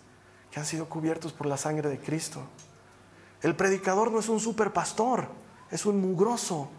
[0.51, 2.43] que han sido cubiertos por la sangre de Cristo.
[3.43, 5.29] El predicador no es un superpastor,
[5.71, 6.71] es un mugroso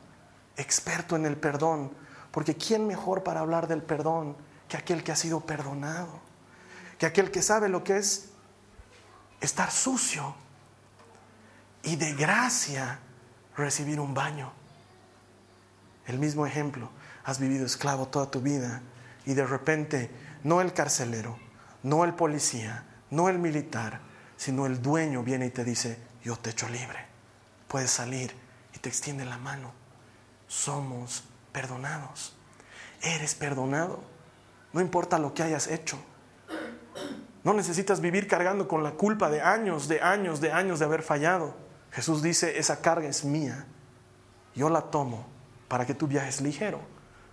[0.55, 1.91] experto en el perdón,
[2.31, 4.35] porque ¿quién mejor para hablar del perdón
[4.67, 6.19] que aquel que ha sido perdonado?
[6.97, 8.29] Que aquel que sabe lo que es
[9.39, 10.35] estar sucio
[11.83, 12.99] y de gracia
[13.55, 14.51] recibir un baño.
[16.05, 16.89] El mismo ejemplo,
[17.23, 18.81] has vivido esclavo toda tu vida
[19.25, 20.09] y de repente
[20.43, 21.37] no el carcelero,
[21.83, 24.01] no el policía, no el militar,
[24.35, 27.05] sino el dueño viene y te dice, yo te echo libre,
[27.67, 28.33] puedes salir
[28.73, 29.71] y te extiende la mano.
[30.47, 32.35] Somos perdonados,
[33.01, 34.01] eres perdonado,
[34.73, 35.97] no importa lo que hayas hecho.
[37.43, 41.01] No necesitas vivir cargando con la culpa de años, de años, de años de haber
[41.01, 41.55] fallado.
[41.91, 43.65] Jesús dice, esa carga es mía.
[44.53, 45.25] Yo la tomo
[45.67, 46.81] para que tú viajes ligero,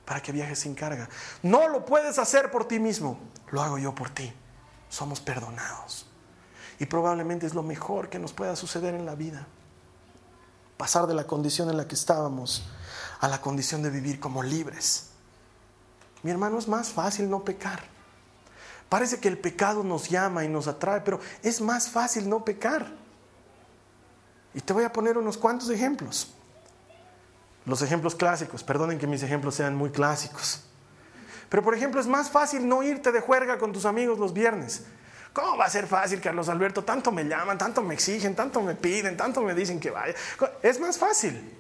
[0.05, 1.09] para que viajes sin carga.
[1.43, 3.19] No lo puedes hacer por ti mismo,
[3.51, 4.33] lo hago yo por ti.
[4.95, 6.07] Somos perdonados.
[6.79, 9.45] Y probablemente es lo mejor que nos pueda suceder en la vida.
[10.77, 12.63] Pasar de la condición en la que estábamos
[13.19, 15.07] a la condición de vivir como libres.
[16.23, 17.83] Mi hermano, es más fácil no pecar.
[18.89, 22.87] Parece que el pecado nos llama y nos atrae, pero es más fácil no pecar.
[24.55, 26.33] Y te voy a poner unos cuantos ejemplos.
[27.67, 30.61] Los ejemplos clásicos, perdonen que mis ejemplos sean muy clásicos.
[31.55, 34.83] Pero por ejemplo, es más fácil no irte de juerga con tus amigos los viernes.
[35.33, 36.83] ¿Cómo va a ser fácil, Carlos Alberto?
[36.83, 40.17] Tanto me llaman, tanto me exigen, tanto me piden, tanto me dicen que vaya.
[40.65, 41.57] Es más fácil.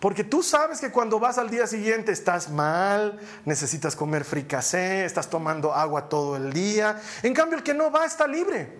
[0.00, 5.30] Porque tú sabes que cuando vas al día siguiente estás mal, necesitas comer fricasé, estás
[5.30, 7.00] tomando agua todo el día.
[7.22, 8.72] En cambio, el que no va está libre.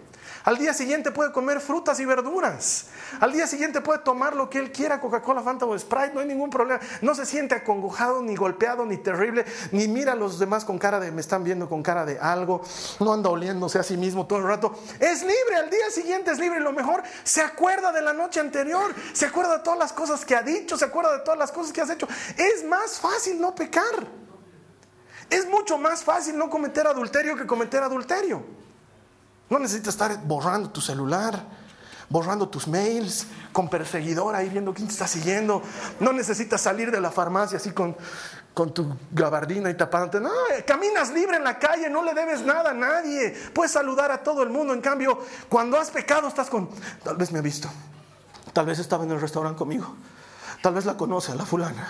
[0.46, 2.86] Al día siguiente puede comer frutas y verduras.
[3.18, 6.26] Al día siguiente puede tomar lo que él quiera, Coca-Cola, Fanta o Sprite, no hay
[6.28, 6.78] ningún problema.
[7.02, 11.00] No se siente acongojado, ni golpeado, ni terrible, ni mira a los demás con cara
[11.00, 12.62] de, me están viendo con cara de algo,
[13.00, 14.72] no anda oliéndose a sí mismo todo el rato.
[15.00, 16.60] Es libre, al día siguiente es libre.
[16.60, 20.24] Y lo mejor, se acuerda de la noche anterior, se acuerda de todas las cosas
[20.24, 22.06] que ha dicho, se acuerda de todas las cosas que has hecho.
[22.36, 24.06] Es más fácil no pecar.
[25.28, 28.64] Es mucho más fácil no cometer adulterio que cometer adulterio.
[29.48, 31.44] No necesitas estar borrando tu celular,
[32.08, 35.62] borrando tus mails, con perseguidor ahí viendo quién te está siguiendo.
[36.00, 37.96] No necesitas salir de la farmacia así con,
[38.54, 40.20] con tu gabardina y tapándote.
[40.20, 43.34] No, eh, caminas libre en la calle, no le debes nada a nadie.
[43.52, 44.74] Puedes saludar a todo el mundo.
[44.74, 46.68] En cambio, cuando has pecado, estás con.
[47.02, 47.68] Tal vez me ha visto.
[48.52, 49.94] Tal vez estaba en el restaurante conmigo.
[50.62, 51.86] Tal vez la conoce la fulana.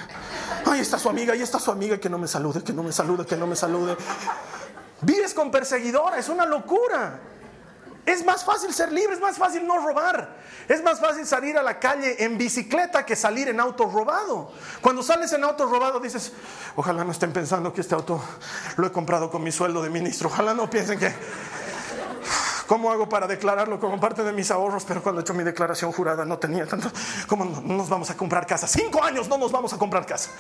[0.67, 2.93] Ahí está su amiga, ahí está su amiga que no me salude, que no me
[2.93, 3.97] salude, que no me salude.
[5.03, 7.21] Vives con perseguidora, es una locura.
[8.07, 10.29] Es más fácil ser libre, es más fácil no robar.
[10.69, 14.53] Es más fácil salir a la calle en bicicleta que salir en auto robado.
[14.81, 16.33] Cuando sales en auto robado dices,
[16.77, 18.23] ojalá no estén pensando que este auto
[18.77, 20.29] lo he comprado con mi sueldo de ministro.
[20.29, 21.13] Ojalá no piensen que...
[22.69, 24.85] ¿Cómo hago para declararlo como parte de mis ahorros?
[24.85, 26.91] Pero cuando he hecho mi declaración jurada no tenía tanto...
[27.27, 28.69] ¿Cómo no nos vamos a comprar casa?
[28.69, 30.31] Cinco años no nos vamos a comprar casa.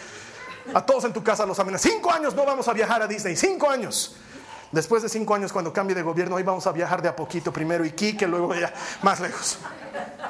[0.72, 1.90] A todos en tu casa los amenazas.
[1.90, 3.34] Cinco años no vamos a viajar a Disney.
[3.34, 4.16] Cinco años.
[4.72, 7.52] Después de cinco años, cuando cambie de gobierno, ahí vamos a viajar de a poquito.
[7.52, 9.58] Primero Iquique, luego ya más lejos.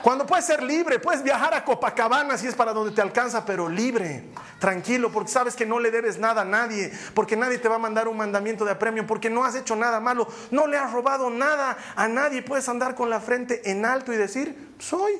[0.02, 3.68] Cuando puedes ser libre, puedes viajar a Copacabana si es para donde te alcanza, pero
[3.68, 4.26] libre,
[4.60, 7.78] tranquilo, porque sabes que no le debes nada a nadie, porque nadie te va a
[7.78, 11.30] mandar un mandamiento de apremio, porque no has hecho nada malo, no le has robado
[11.30, 12.42] nada a nadie.
[12.42, 15.14] Puedes andar con la frente en alto y decir, soy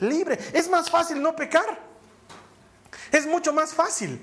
[0.00, 0.38] libre.
[0.52, 1.88] Es más fácil no pecar.
[3.10, 4.20] Es mucho más fácil.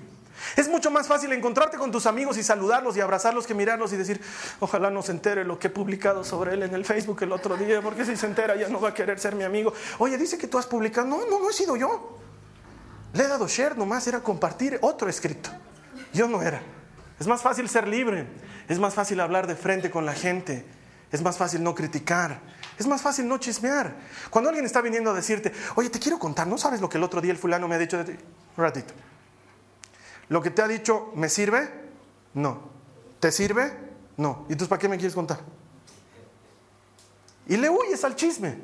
[0.56, 3.98] Es mucho más fácil encontrarte con tus amigos y saludarlos y abrazarlos que mirarlos y
[3.98, 4.22] decir,
[4.60, 7.58] ojalá no se entere lo que he publicado sobre él en el Facebook el otro
[7.58, 9.74] día, porque si se entera ya no va a querer ser mi amigo.
[10.00, 11.08] Oye, dice que tú has publicado.
[11.08, 12.18] No, no, no he sido yo.
[13.14, 15.50] Le he dado share, nomás era compartir otro escrito.
[16.14, 16.62] Yo no era.
[17.20, 18.28] Es más fácil ser libre,
[18.68, 20.66] es más fácil hablar de frente con la gente,
[21.12, 22.42] es más fácil no criticar,
[22.78, 23.96] es más fácil no chismear.
[24.30, 27.04] Cuando alguien está viniendo a decirte, oye, te quiero contar, ¿no sabes lo que el
[27.04, 28.24] otro día el fulano me ha dicho de ti?
[28.58, 28.94] Ratito.
[30.30, 31.70] ¿Lo que te ha dicho me sirve?
[32.34, 32.60] No.
[33.20, 33.72] ¿Te sirve?
[34.18, 34.46] No.
[34.50, 35.40] ¿Y entonces para qué me quieres contar?
[37.48, 38.58] Y le huyes al chisme.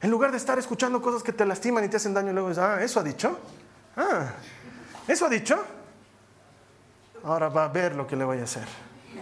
[0.00, 2.62] En lugar de estar escuchando cosas que te lastiman y te hacen daño, luego dices,
[2.62, 3.38] ah, ¿eso ha dicho?
[3.96, 4.32] Ah,
[5.08, 5.62] ¿eso ha dicho?
[7.24, 8.66] Ahora va a ver lo que le voy a hacer.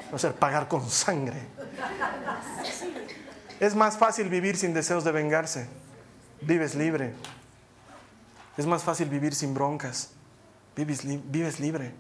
[0.07, 1.41] Va a hacer pagar con sangre.
[3.61, 5.69] Es más fácil vivir sin deseos de vengarse.
[6.41, 7.15] Vives libre.
[8.57, 10.14] Es más fácil vivir sin broncas
[10.77, 11.95] vives, libre.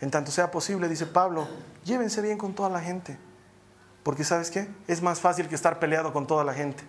[0.00, 1.46] En tanto sea posible, dice Pablo,
[1.84, 3.18] llévense bien con toda la gente.
[4.02, 4.68] Porque sabes qué?
[4.86, 6.84] Es más fácil que estar peleado con toda la gente.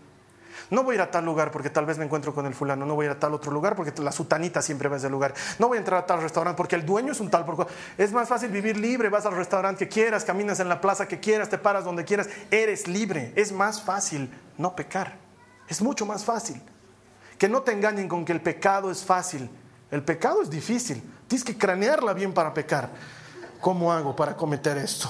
[0.69, 2.85] No voy a ir a tal lugar porque tal vez me encuentro con el fulano.
[2.85, 5.09] No voy a ir a tal otro lugar porque la sutanita siempre va a ese
[5.09, 5.33] lugar.
[5.59, 7.45] No voy a entrar a tal restaurante porque el dueño es un tal.
[7.45, 7.67] Por...
[7.97, 9.09] Es más fácil vivir libre.
[9.09, 12.29] Vas al restaurante que quieras, caminas en la plaza que quieras, te paras donde quieras.
[12.49, 13.33] Eres libre.
[13.35, 15.17] Es más fácil no pecar.
[15.67, 16.61] Es mucho más fácil.
[17.37, 19.49] Que no te engañen con que el pecado es fácil.
[19.95, 21.01] El pecado es difícil.
[21.25, 22.89] Tienes que cranearla bien para pecar.
[23.61, 25.09] ¿Cómo hago para cometer esto?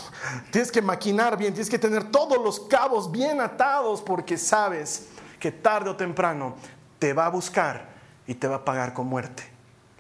[0.52, 5.08] Tienes que maquinar bien, tienes que tener todos los cabos bien atados porque sabes
[5.39, 6.54] que tarde o temprano
[7.00, 7.89] te va a buscar
[8.28, 9.41] y te va a pagar con muerte.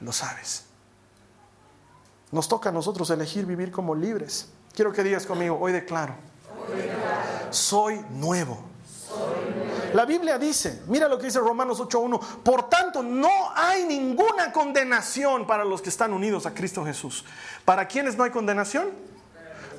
[0.01, 0.65] Lo sabes.
[2.31, 4.51] Nos toca a nosotros elegir vivir como libres.
[4.75, 6.13] Quiero que digas conmigo, hoy declaro.
[7.49, 8.63] Soy nuevo.
[9.93, 15.47] La Biblia dice, mira lo que dice Romanos 8.1, por tanto no hay ninguna condenación
[15.47, 17.25] para los que están unidos a Cristo Jesús.
[17.63, 18.89] ¿Para quiénes no hay condenación?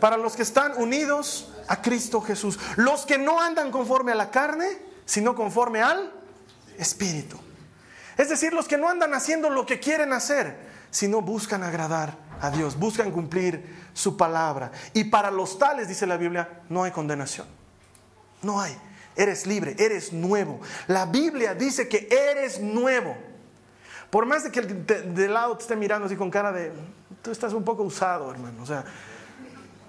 [0.01, 2.59] Para los que están unidos a Cristo Jesús.
[2.77, 4.67] Los que no andan conforme a la carne,
[5.05, 6.13] sino conforme al
[6.79, 7.39] Espíritu.
[8.17, 10.57] Es decir, los que no andan haciendo lo que quieren hacer,
[10.91, 14.73] sino buscan agradar a Dios, buscan cumplir su palabra.
[14.93, 17.47] Y para los tales, dice la Biblia, no hay condenación.
[18.43, 18.77] No hay.
[19.17, 20.61] Eres libre, eres nuevo.
[20.87, 23.17] La Biblia dice que eres nuevo.
[24.11, 26.71] Por más de que el de, lado te esté mirando así con cara de,
[27.23, 28.63] tú estás un poco usado, hermano.
[28.63, 28.85] O sea,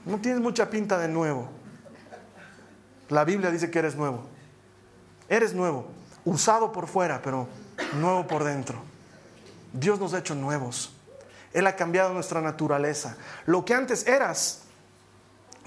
[0.06, 1.50] no tienes mucha pinta de nuevo.
[3.10, 4.26] La Biblia dice que eres nuevo.
[5.30, 5.88] Eres nuevo,
[6.24, 7.48] usado por fuera, pero
[7.96, 8.82] nuevo por dentro.
[9.74, 10.94] Dios nos ha hecho nuevos.
[11.54, 13.18] Él ha cambiado nuestra naturaleza.
[13.46, 14.64] Lo que antes eras,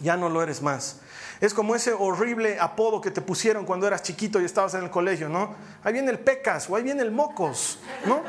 [0.01, 1.01] ya no lo eres más.
[1.41, 4.91] Es como ese horrible apodo que te pusieron cuando eras chiquito y estabas en el
[4.91, 5.55] colegio, ¿no?
[5.83, 8.23] Ahí viene el pecas o ahí viene el mocos, ¿no?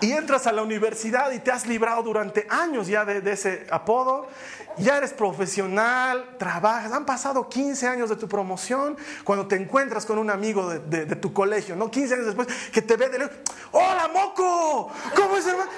[0.00, 4.28] Y entras a la universidad y te has librado durante años ya de, ese apodo,
[4.76, 10.18] ya eres profesional, trabajas, han pasado 15 años de tu promoción, cuando te encuentras con
[10.18, 11.90] un amigo de, tu colegio, ¿no?
[11.90, 13.28] 15 años después que te ve de
[13.72, 14.92] ¡Hola, moco!
[15.16, 15.70] ¿Cómo es, hermano?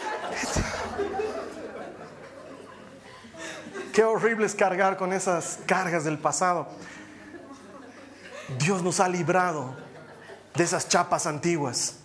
[3.92, 6.68] Qué horrible es cargar con esas cargas del pasado.
[8.58, 9.74] Dios nos ha librado
[10.54, 11.96] de esas chapas antiguas.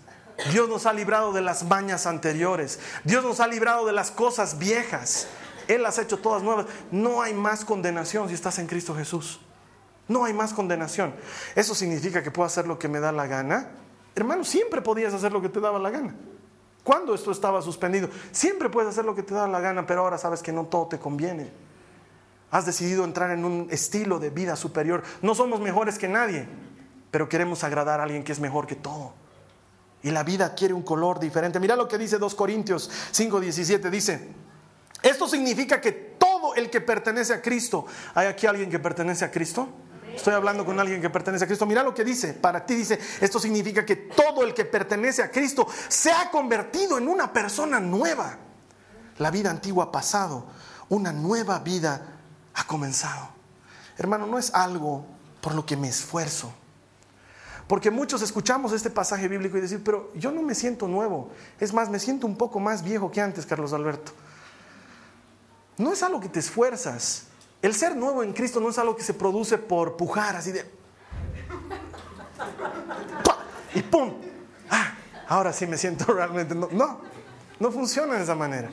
[0.52, 2.80] Dios nos ha librado de las mañas anteriores.
[3.04, 5.28] Dios nos ha librado de las cosas viejas.
[5.68, 6.66] Él las ha hecho todas nuevas.
[6.92, 9.40] No hay más condenación si estás en Cristo Jesús.
[10.08, 11.14] No hay más condenación.
[11.56, 13.70] ¿Eso significa que puedo hacer lo que me da la gana?
[14.16, 16.14] Hermano, siempre podías hacer lo que te daba la gana.
[16.84, 18.10] ¿Cuándo esto estaba suspendido?
[18.32, 20.88] Siempre puedes hacer lo que te da la gana, pero ahora sabes que no todo
[20.88, 21.50] te conviene.
[22.52, 25.02] Has decidido entrar en un estilo de vida superior.
[25.22, 26.48] No somos mejores que nadie,
[27.10, 29.14] pero queremos agradar a alguien que es mejor que todo.
[30.04, 31.60] Y la vida quiere un color diferente.
[31.60, 33.90] Mira lo que dice 2 Corintios 5:17.
[33.90, 34.30] Dice,
[35.02, 39.32] esto significa que todo el que pertenece a Cristo, ¿hay aquí alguien que pertenece a
[39.32, 39.70] Cristo?
[40.16, 41.66] Estoy hablando con alguien que pertenece a Cristo.
[41.66, 42.34] Mira lo que dice.
[42.34, 46.98] Para ti dice, esto significa que todo el que pertenece a Cristo se ha convertido
[46.98, 48.38] en una persona nueva.
[49.18, 50.46] La vida antigua ha pasado,
[50.90, 52.20] una nueva vida
[52.54, 53.30] ha comenzado.
[53.98, 55.06] Hermano, no es algo
[55.42, 56.54] por lo que me esfuerzo.
[57.68, 61.32] Porque muchos escuchamos este pasaje bíblico y decir, pero yo no me siento nuevo.
[61.60, 64.12] Es más, me siento un poco más viejo que antes, Carlos Alberto.
[65.78, 67.28] No es algo que te esfuerzas.
[67.64, 70.70] El ser nuevo en Cristo no es algo que se produce por pujar así de...
[73.74, 74.16] Y ¡pum!
[74.70, 74.94] Ah,
[75.30, 76.54] ahora sí me siento realmente...
[76.54, 77.00] No, no,
[77.62, 78.70] no funciona de esa manera.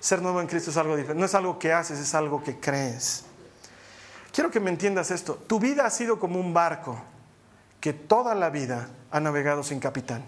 [0.00, 1.20] Ser nuevo en Cristo es algo diferente.
[1.20, 3.24] No es algo que haces, es algo que crees.
[4.32, 5.36] Quiero que me entiendas esto.
[5.46, 7.00] Tu vida ha sido como un barco
[7.80, 10.24] que toda la vida ha navegado sin capitán.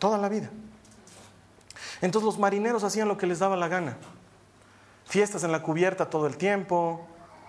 [0.00, 0.50] Toda la vida.
[2.00, 3.96] Entonces los marineros hacían lo que les daba la gana
[5.06, 7.06] fiestas en la cubierta todo el tiempo,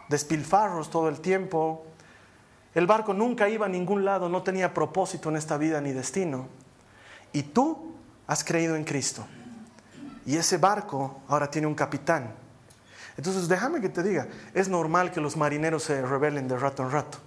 [0.08, 1.86] despilfarros todo el tiempo.
[2.74, 6.48] El barco nunca iba a ningún lado, no tenía propósito en esta vida ni destino.
[7.34, 7.96] Y tú
[8.28, 9.26] has creído en Cristo.
[10.26, 12.34] Y ese barco ahora tiene un capitán.
[13.18, 16.92] Entonces déjame que te diga, es normal que los marineros se rebelen de rato en
[16.92, 17.18] rato.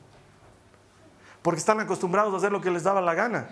[1.43, 3.49] Porque están acostumbrados a hacer lo que les daba la gana.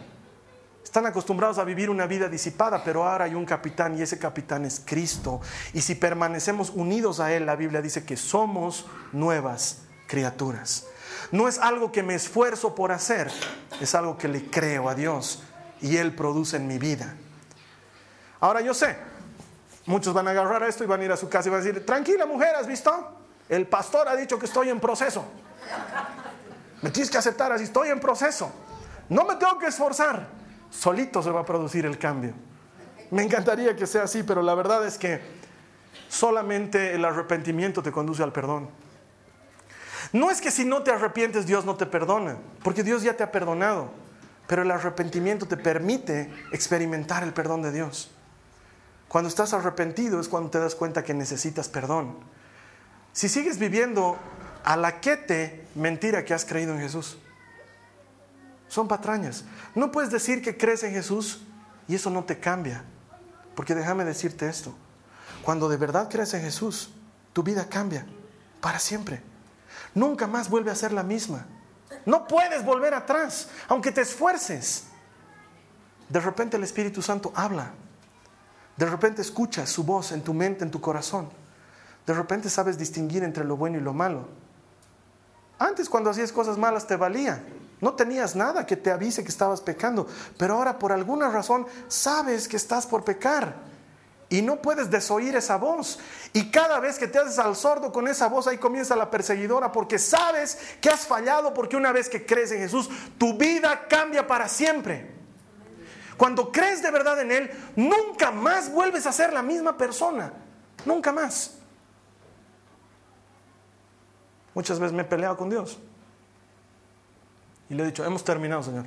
[0.82, 4.64] Están acostumbrados a vivir una vida disipada, pero ahora hay un capitán y ese capitán
[4.64, 5.40] es Cristo.
[5.74, 10.86] Y si permanecemos unidos a Él, la Biblia dice que somos nuevas criaturas.
[11.30, 13.30] No es algo que me esfuerzo por hacer,
[13.80, 15.42] es algo que le creo a Dios
[15.80, 17.14] y Él produce en mi vida.
[18.40, 18.96] Ahora yo sé,
[19.86, 21.64] muchos van a agarrar esto y van a ir a su casa y van a
[21.64, 23.18] decir, tranquila mujer, ¿has visto?
[23.48, 25.24] El pastor ha dicho que estoy en proceso.
[26.80, 28.50] Me tienes que aceptar así, estoy en proceso.
[29.08, 30.37] No me tengo que esforzar
[30.70, 32.32] solito se va a producir el cambio.
[33.10, 35.20] Me encantaría que sea así, pero la verdad es que
[36.08, 38.68] solamente el arrepentimiento te conduce al perdón.
[40.12, 43.22] No es que si no te arrepientes Dios no te perdona, porque Dios ya te
[43.22, 43.90] ha perdonado,
[44.46, 48.10] pero el arrepentimiento te permite experimentar el perdón de Dios.
[49.08, 52.16] Cuando estás arrepentido es cuando te das cuenta que necesitas perdón.
[53.12, 54.18] Si sigues viviendo
[54.64, 57.18] a la que te mentira que has creído en Jesús.
[58.68, 59.44] Son patrañas.
[59.74, 61.40] No puedes decir que crees en Jesús
[61.86, 62.84] y eso no te cambia.
[63.54, 64.74] Porque déjame decirte esto.
[65.42, 66.90] Cuando de verdad crees en Jesús,
[67.32, 68.06] tu vida cambia
[68.60, 69.22] para siempre.
[69.94, 71.46] Nunca más vuelve a ser la misma.
[72.04, 74.84] No puedes volver atrás, aunque te esfuerces.
[76.08, 77.72] De repente el Espíritu Santo habla.
[78.76, 81.30] De repente escuchas su voz en tu mente, en tu corazón.
[82.06, 84.28] De repente sabes distinguir entre lo bueno y lo malo.
[85.58, 87.42] Antes cuando hacías cosas malas te valía.
[87.80, 92.48] No tenías nada que te avise que estabas pecando, pero ahora por alguna razón sabes
[92.48, 93.68] que estás por pecar
[94.30, 95.98] y no puedes desoír esa voz.
[96.32, 99.72] Y cada vez que te haces al sordo con esa voz, ahí comienza la perseguidora
[99.72, 104.26] porque sabes que has fallado, porque una vez que crees en Jesús, tu vida cambia
[104.26, 105.16] para siempre.
[106.16, 110.32] Cuando crees de verdad en Él, nunca más vuelves a ser la misma persona.
[110.84, 111.54] Nunca más.
[114.52, 115.78] Muchas veces me he peleado con Dios.
[117.70, 118.86] Y le he dicho, hemos terminado, Señor.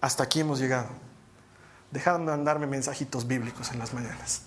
[0.00, 0.88] Hasta aquí hemos llegado.
[1.90, 4.42] Dejadme de mandarme mensajitos bíblicos en las mañanas.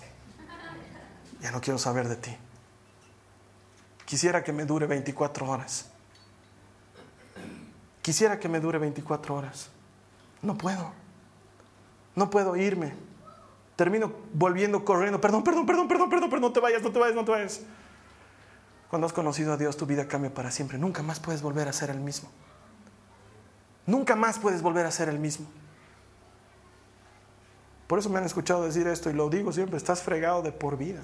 [1.41, 2.37] Ya no quiero saber de ti.
[4.05, 5.89] Quisiera que me dure 24 horas.
[8.01, 9.69] Quisiera que me dure 24 horas.
[10.41, 10.91] No puedo.
[12.15, 12.93] No puedo irme.
[13.75, 15.19] Termino volviendo corriendo.
[15.19, 16.41] Perdón, perdón, perdón, perdón, perdón, perdón.
[16.41, 17.61] No te vayas, no te vayas, no te vayas.
[18.89, 20.77] Cuando has conocido a Dios, tu vida cambia para siempre.
[20.77, 22.29] Nunca más puedes volver a ser el mismo.
[23.85, 25.47] Nunca más puedes volver a ser el mismo.
[27.87, 30.77] Por eso me han escuchado decir esto y lo digo siempre, estás fregado de por
[30.77, 31.01] vida.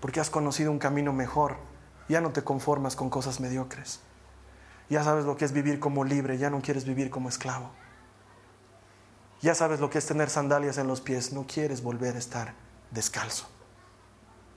[0.00, 1.56] Porque has conocido un camino mejor.
[2.08, 4.00] Ya no te conformas con cosas mediocres.
[4.88, 7.70] Ya sabes lo que es vivir como libre, ya no quieres vivir como esclavo.
[9.40, 12.54] Ya sabes lo que es tener sandalias en los pies, no quieres volver a estar
[12.90, 13.48] descalzo.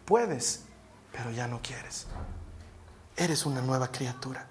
[0.05, 0.65] Puedes,
[1.11, 2.07] pero ya no quieres.
[3.15, 4.47] Eres una nueva criatura.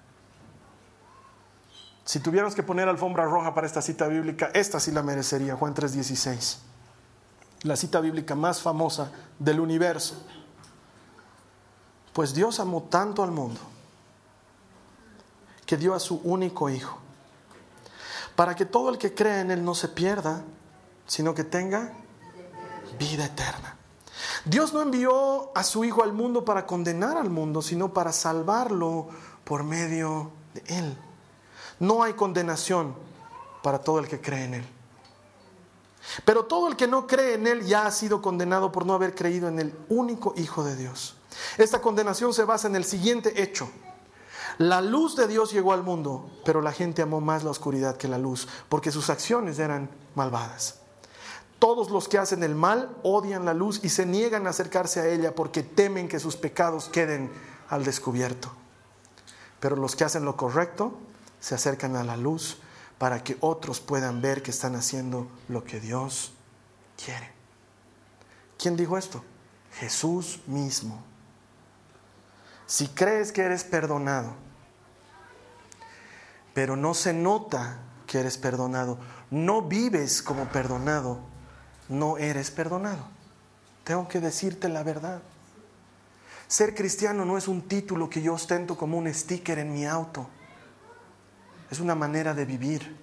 [2.07, 5.73] Si tuviéramos que poner alfombra roja para esta cita bíblica, esta sí la merecería, Juan
[5.73, 6.59] 3:16.
[7.63, 10.15] La cita bíblica más famosa del universo.
[12.13, 13.59] Pues Dios amó tanto al mundo
[15.65, 16.97] que dio a su único Hijo,
[18.37, 20.43] para que todo el que cree en Él no se pierda,
[21.07, 21.91] sino que tenga
[22.97, 23.75] vida eterna.
[24.45, 29.09] Dios no envió a su Hijo al mundo para condenar al mundo, sino para salvarlo
[29.43, 30.97] por medio de Él.
[31.79, 32.95] No hay condenación
[33.61, 34.65] para todo el que cree en Él.
[36.25, 39.13] Pero todo el que no cree en Él ya ha sido condenado por no haber
[39.13, 41.15] creído en el único Hijo de Dios.
[41.57, 43.69] Esta condenación se basa en el siguiente hecho.
[44.57, 48.07] La luz de Dios llegó al mundo, pero la gente amó más la oscuridad que
[48.07, 50.79] la luz, porque sus acciones eran malvadas.
[51.59, 55.07] Todos los que hacen el mal odian la luz y se niegan a acercarse a
[55.07, 57.31] ella porque temen que sus pecados queden
[57.69, 58.51] al descubierto.
[59.59, 60.93] Pero los que hacen lo correcto
[61.47, 62.57] se acercan a la luz
[62.97, 66.33] para que otros puedan ver que están haciendo lo que Dios
[67.01, 67.31] quiere.
[68.59, 69.23] ¿Quién dijo esto?
[69.79, 71.01] Jesús mismo.
[72.65, 74.33] Si crees que eres perdonado,
[76.53, 78.97] pero no se nota que eres perdonado,
[79.31, 81.19] no vives como perdonado,
[81.87, 83.07] no eres perdonado.
[83.85, 85.21] Tengo que decirte la verdad.
[86.49, 90.27] Ser cristiano no es un título que yo ostento como un sticker en mi auto.
[91.69, 92.97] Es una manera de vivir.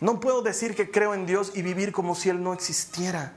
[0.00, 3.32] No puedo decir que creo en Dios y vivir como si Él no existiera.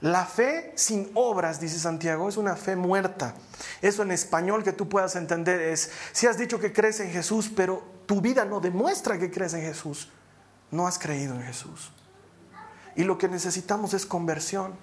[0.00, 3.36] La fe sin obras, dice Santiago, es una fe muerta.
[3.80, 7.50] Eso en español que tú puedas entender es, si has dicho que crees en Jesús,
[7.54, 10.10] pero tu vida no demuestra que crees en Jesús,
[10.72, 11.92] no has creído en Jesús.
[12.96, 14.74] Y lo que necesitamos es conversión.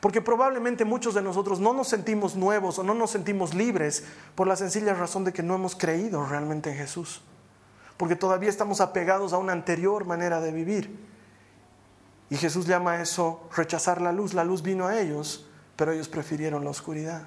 [0.00, 4.04] Porque probablemente muchos de nosotros no nos sentimos nuevos o no nos sentimos libres
[4.34, 7.22] por la sencilla razón de que no hemos creído realmente en Jesús.
[7.96, 10.98] Porque todavía estamos apegados a una anterior manera de vivir.
[12.30, 14.34] Y Jesús llama a eso rechazar la luz.
[14.34, 17.22] La luz vino a ellos, pero ellos prefirieron la oscuridad.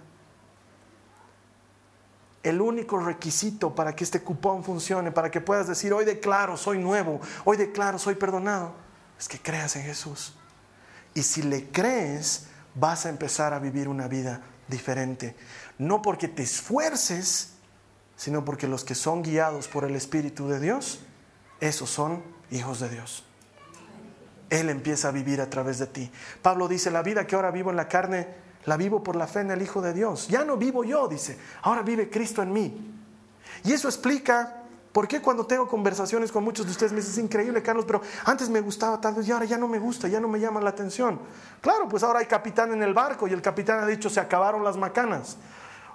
[2.43, 6.77] El único requisito para que este cupón funcione, para que puedas decir, hoy declaro, soy
[6.79, 8.73] nuevo, hoy declaro, soy perdonado,
[9.19, 10.33] es que creas en Jesús.
[11.17, 12.45] Y si le crees,
[12.75, 15.35] vas a empezar a vivir una vida diferente.
[15.79, 17.53] No porque te esfuerces,
[18.15, 20.99] sino porque los que son guiados por el Espíritu de Dios,
[21.59, 23.23] esos son hijos de Dios.
[24.51, 26.11] Él empieza a vivir a través de ti.
[26.43, 28.27] Pablo dice, la vida que ahora vivo en la carne,
[28.65, 30.27] la vivo por la fe en el Hijo de Dios.
[30.27, 32.93] Ya no vivo yo, dice, ahora vive Cristo en mí.
[33.63, 34.56] Y eso explica
[34.97, 38.49] por qué cuando tengo conversaciones con muchos de ustedes me dicen, increíble, Carlos, pero antes
[38.49, 40.71] me gustaba tal vez y ahora ya no me gusta, ya no me llama la
[40.71, 41.19] atención.
[41.61, 44.63] Claro, pues ahora hay capitán en el barco y el capitán ha dicho, se acabaron
[44.63, 45.37] las macanas.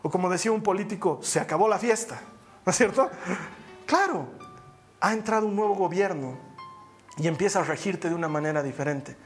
[0.03, 2.20] O como decía un político, se acabó la fiesta.
[2.64, 3.11] ¿No es cierto?
[3.86, 4.28] Claro,
[5.00, 6.38] ha entrado un nuevo gobierno
[7.16, 9.16] y empieza a regirte de una manera diferente.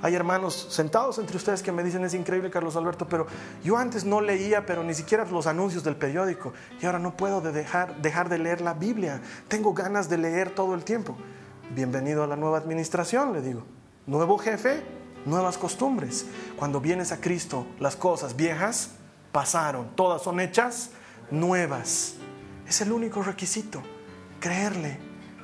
[0.00, 3.26] Hay hermanos sentados entre ustedes que me dicen, es increíble Carlos Alberto, pero
[3.64, 7.40] yo antes no leía, pero ni siquiera los anuncios del periódico, y ahora no puedo
[7.40, 9.20] dejar, dejar de leer la Biblia.
[9.48, 11.16] Tengo ganas de leer todo el tiempo.
[11.74, 13.64] Bienvenido a la nueva administración, le digo.
[14.06, 14.84] Nuevo jefe,
[15.24, 16.26] nuevas costumbres.
[16.56, 18.90] Cuando vienes a Cristo, las cosas viejas
[19.32, 20.90] pasaron, todas son hechas
[21.32, 22.14] nuevas.
[22.68, 23.82] Es el único requisito,
[24.38, 25.00] creerle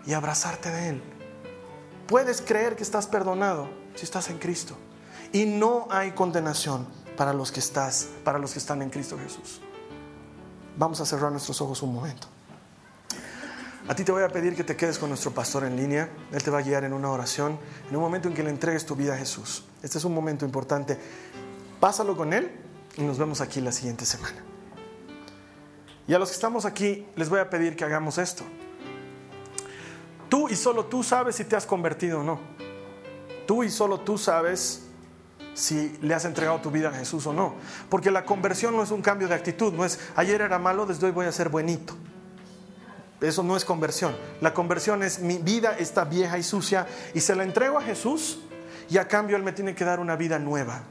[0.07, 1.02] y abrazarte de Él.
[2.07, 4.76] Puedes creer que estás perdonado si estás en Cristo.
[5.32, 6.86] Y no hay condenación
[7.16, 9.61] para los que estás, para los que están en Cristo Jesús.
[10.76, 12.28] Vamos a cerrar nuestros ojos un momento.
[13.86, 16.09] A ti te voy a pedir que te quedes con nuestro pastor en línea.
[16.32, 18.86] Él te va a guiar en una oración, en un momento en que le entregues
[18.86, 19.64] tu vida a Jesús.
[19.82, 20.99] Este es un momento importante.
[21.80, 22.51] Pásalo con Él
[22.97, 24.42] y nos vemos aquí la siguiente semana.
[26.07, 28.45] Y a los que estamos aquí, les voy a pedir que hagamos esto.
[30.28, 32.40] Tú y solo tú sabes si te has convertido o no.
[33.47, 34.82] Tú y solo tú sabes
[35.55, 37.55] si le has entregado tu vida a Jesús o no.
[37.88, 41.07] Porque la conversión no es un cambio de actitud, no es ayer era malo, desde
[41.07, 41.95] hoy voy a ser buenito.
[43.20, 44.14] Eso no es conversión.
[44.40, 48.40] La conversión es mi vida está vieja y sucia y se la entrego a Jesús
[48.90, 50.82] y a cambio Él me tiene que dar una vida nueva.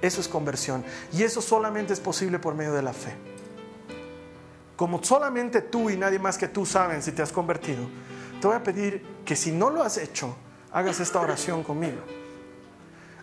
[0.00, 0.84] Eso es conversión.
[1.12, 3.16] Y eso solamente es posible por medio de la fe.
[4.76, 7.88] Como solamente tú y nadie más que tú saben si te has convertido,
[8.40, 10.36] te voy a pedir que si no lo has hecho,
[10.72, 12.00] hagas esta oración conmigo.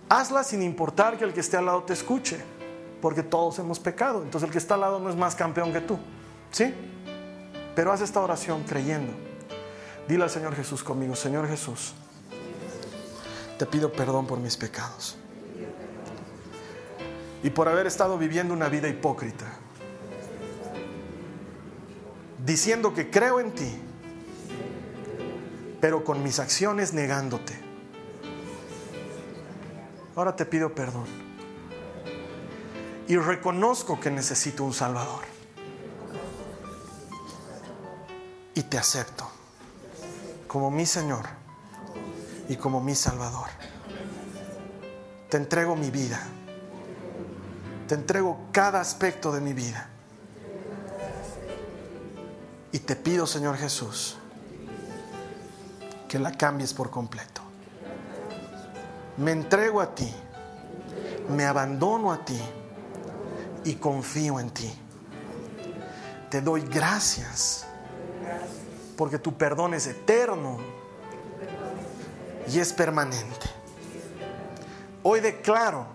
[0.07, 2.39] Hazla sin importar que el que esté al lado te escuche,
[3.01, 4.23] porque todos hemos pecado.
[4.23, 5.97] Entonces el que está al lado no es más campeón que tú.
[6.51, 6.73] ¿Sí?
[7.75, 9.13] Pero haz esta oración creyendo.
[10.07, 11.93] Dile al Señor Jesús conmigo, Señor Jesús,
[13.59, 15.17] te pido perdón por mis pecados.
[17.43, 19.45] Y por haber estado viviendo una vida hipócrita.
[22.43, 23.79] Diciendo que creo en ti
[25.81, 27.59] pero con mis acciones negándote.
[30.15, 31.05] Ahora te pido perdón.
[33.07, 35.23] Y reconozco que necesito un Salvador.
[38.53, 39.29] Y te acepto
[40.47, 41.25] como mi Señor
[42.49, 43.47] y como mi Salvador.
[45.29, 46.21] Te entrego mi vida.
[47.87, 49.89] Te entrego cada aspecto de mi vida.
[52.71, 54.18] Y te pido, Señor Jesús,
[56.09, 57.41] que la cambies por completo.
[59.17, 60.11] Me entrego a ti,
[61.29, 62.39] me abandono a ti
[63.63, 64.73] y confío en ti.
[66.29, 67.65] Te doy gracias
[68.97, 70.57] porque tu perdón es eterno
[72.47, 73.47] y es permanente.
[75.03, 75.85] Hoy declaro,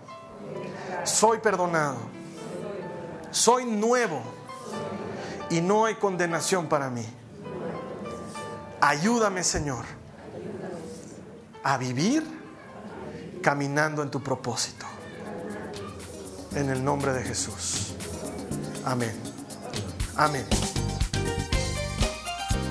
[1.03, 1.97] soy perdonado,
[3.31, 4.21] soy nuevo
[5.49, 7.05] y no hay condenación para mí.
[8.81, 9.83] Ayúdame, Señor,
[11.65, 12.23] a vivir
[13.41, 14.85] caminando en tu propósito.
[16.55, 17.95] En el nombre de Jesús.
[18.85, 19.11] Amén.
[20.15, 20.45] Amén.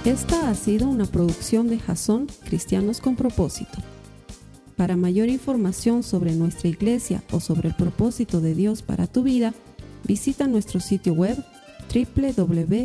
[0.04, 3.78] Esta ha sido una producción de Jason Cristianos con Propósito.
[4.76, 9.54] Para mayor información sobre nuestra iglesia o sobre el propósito de Dios para tu vida,
[10.04, 11.44] visita nuestro sitio web
[11.92, 12.84] www.jason.info.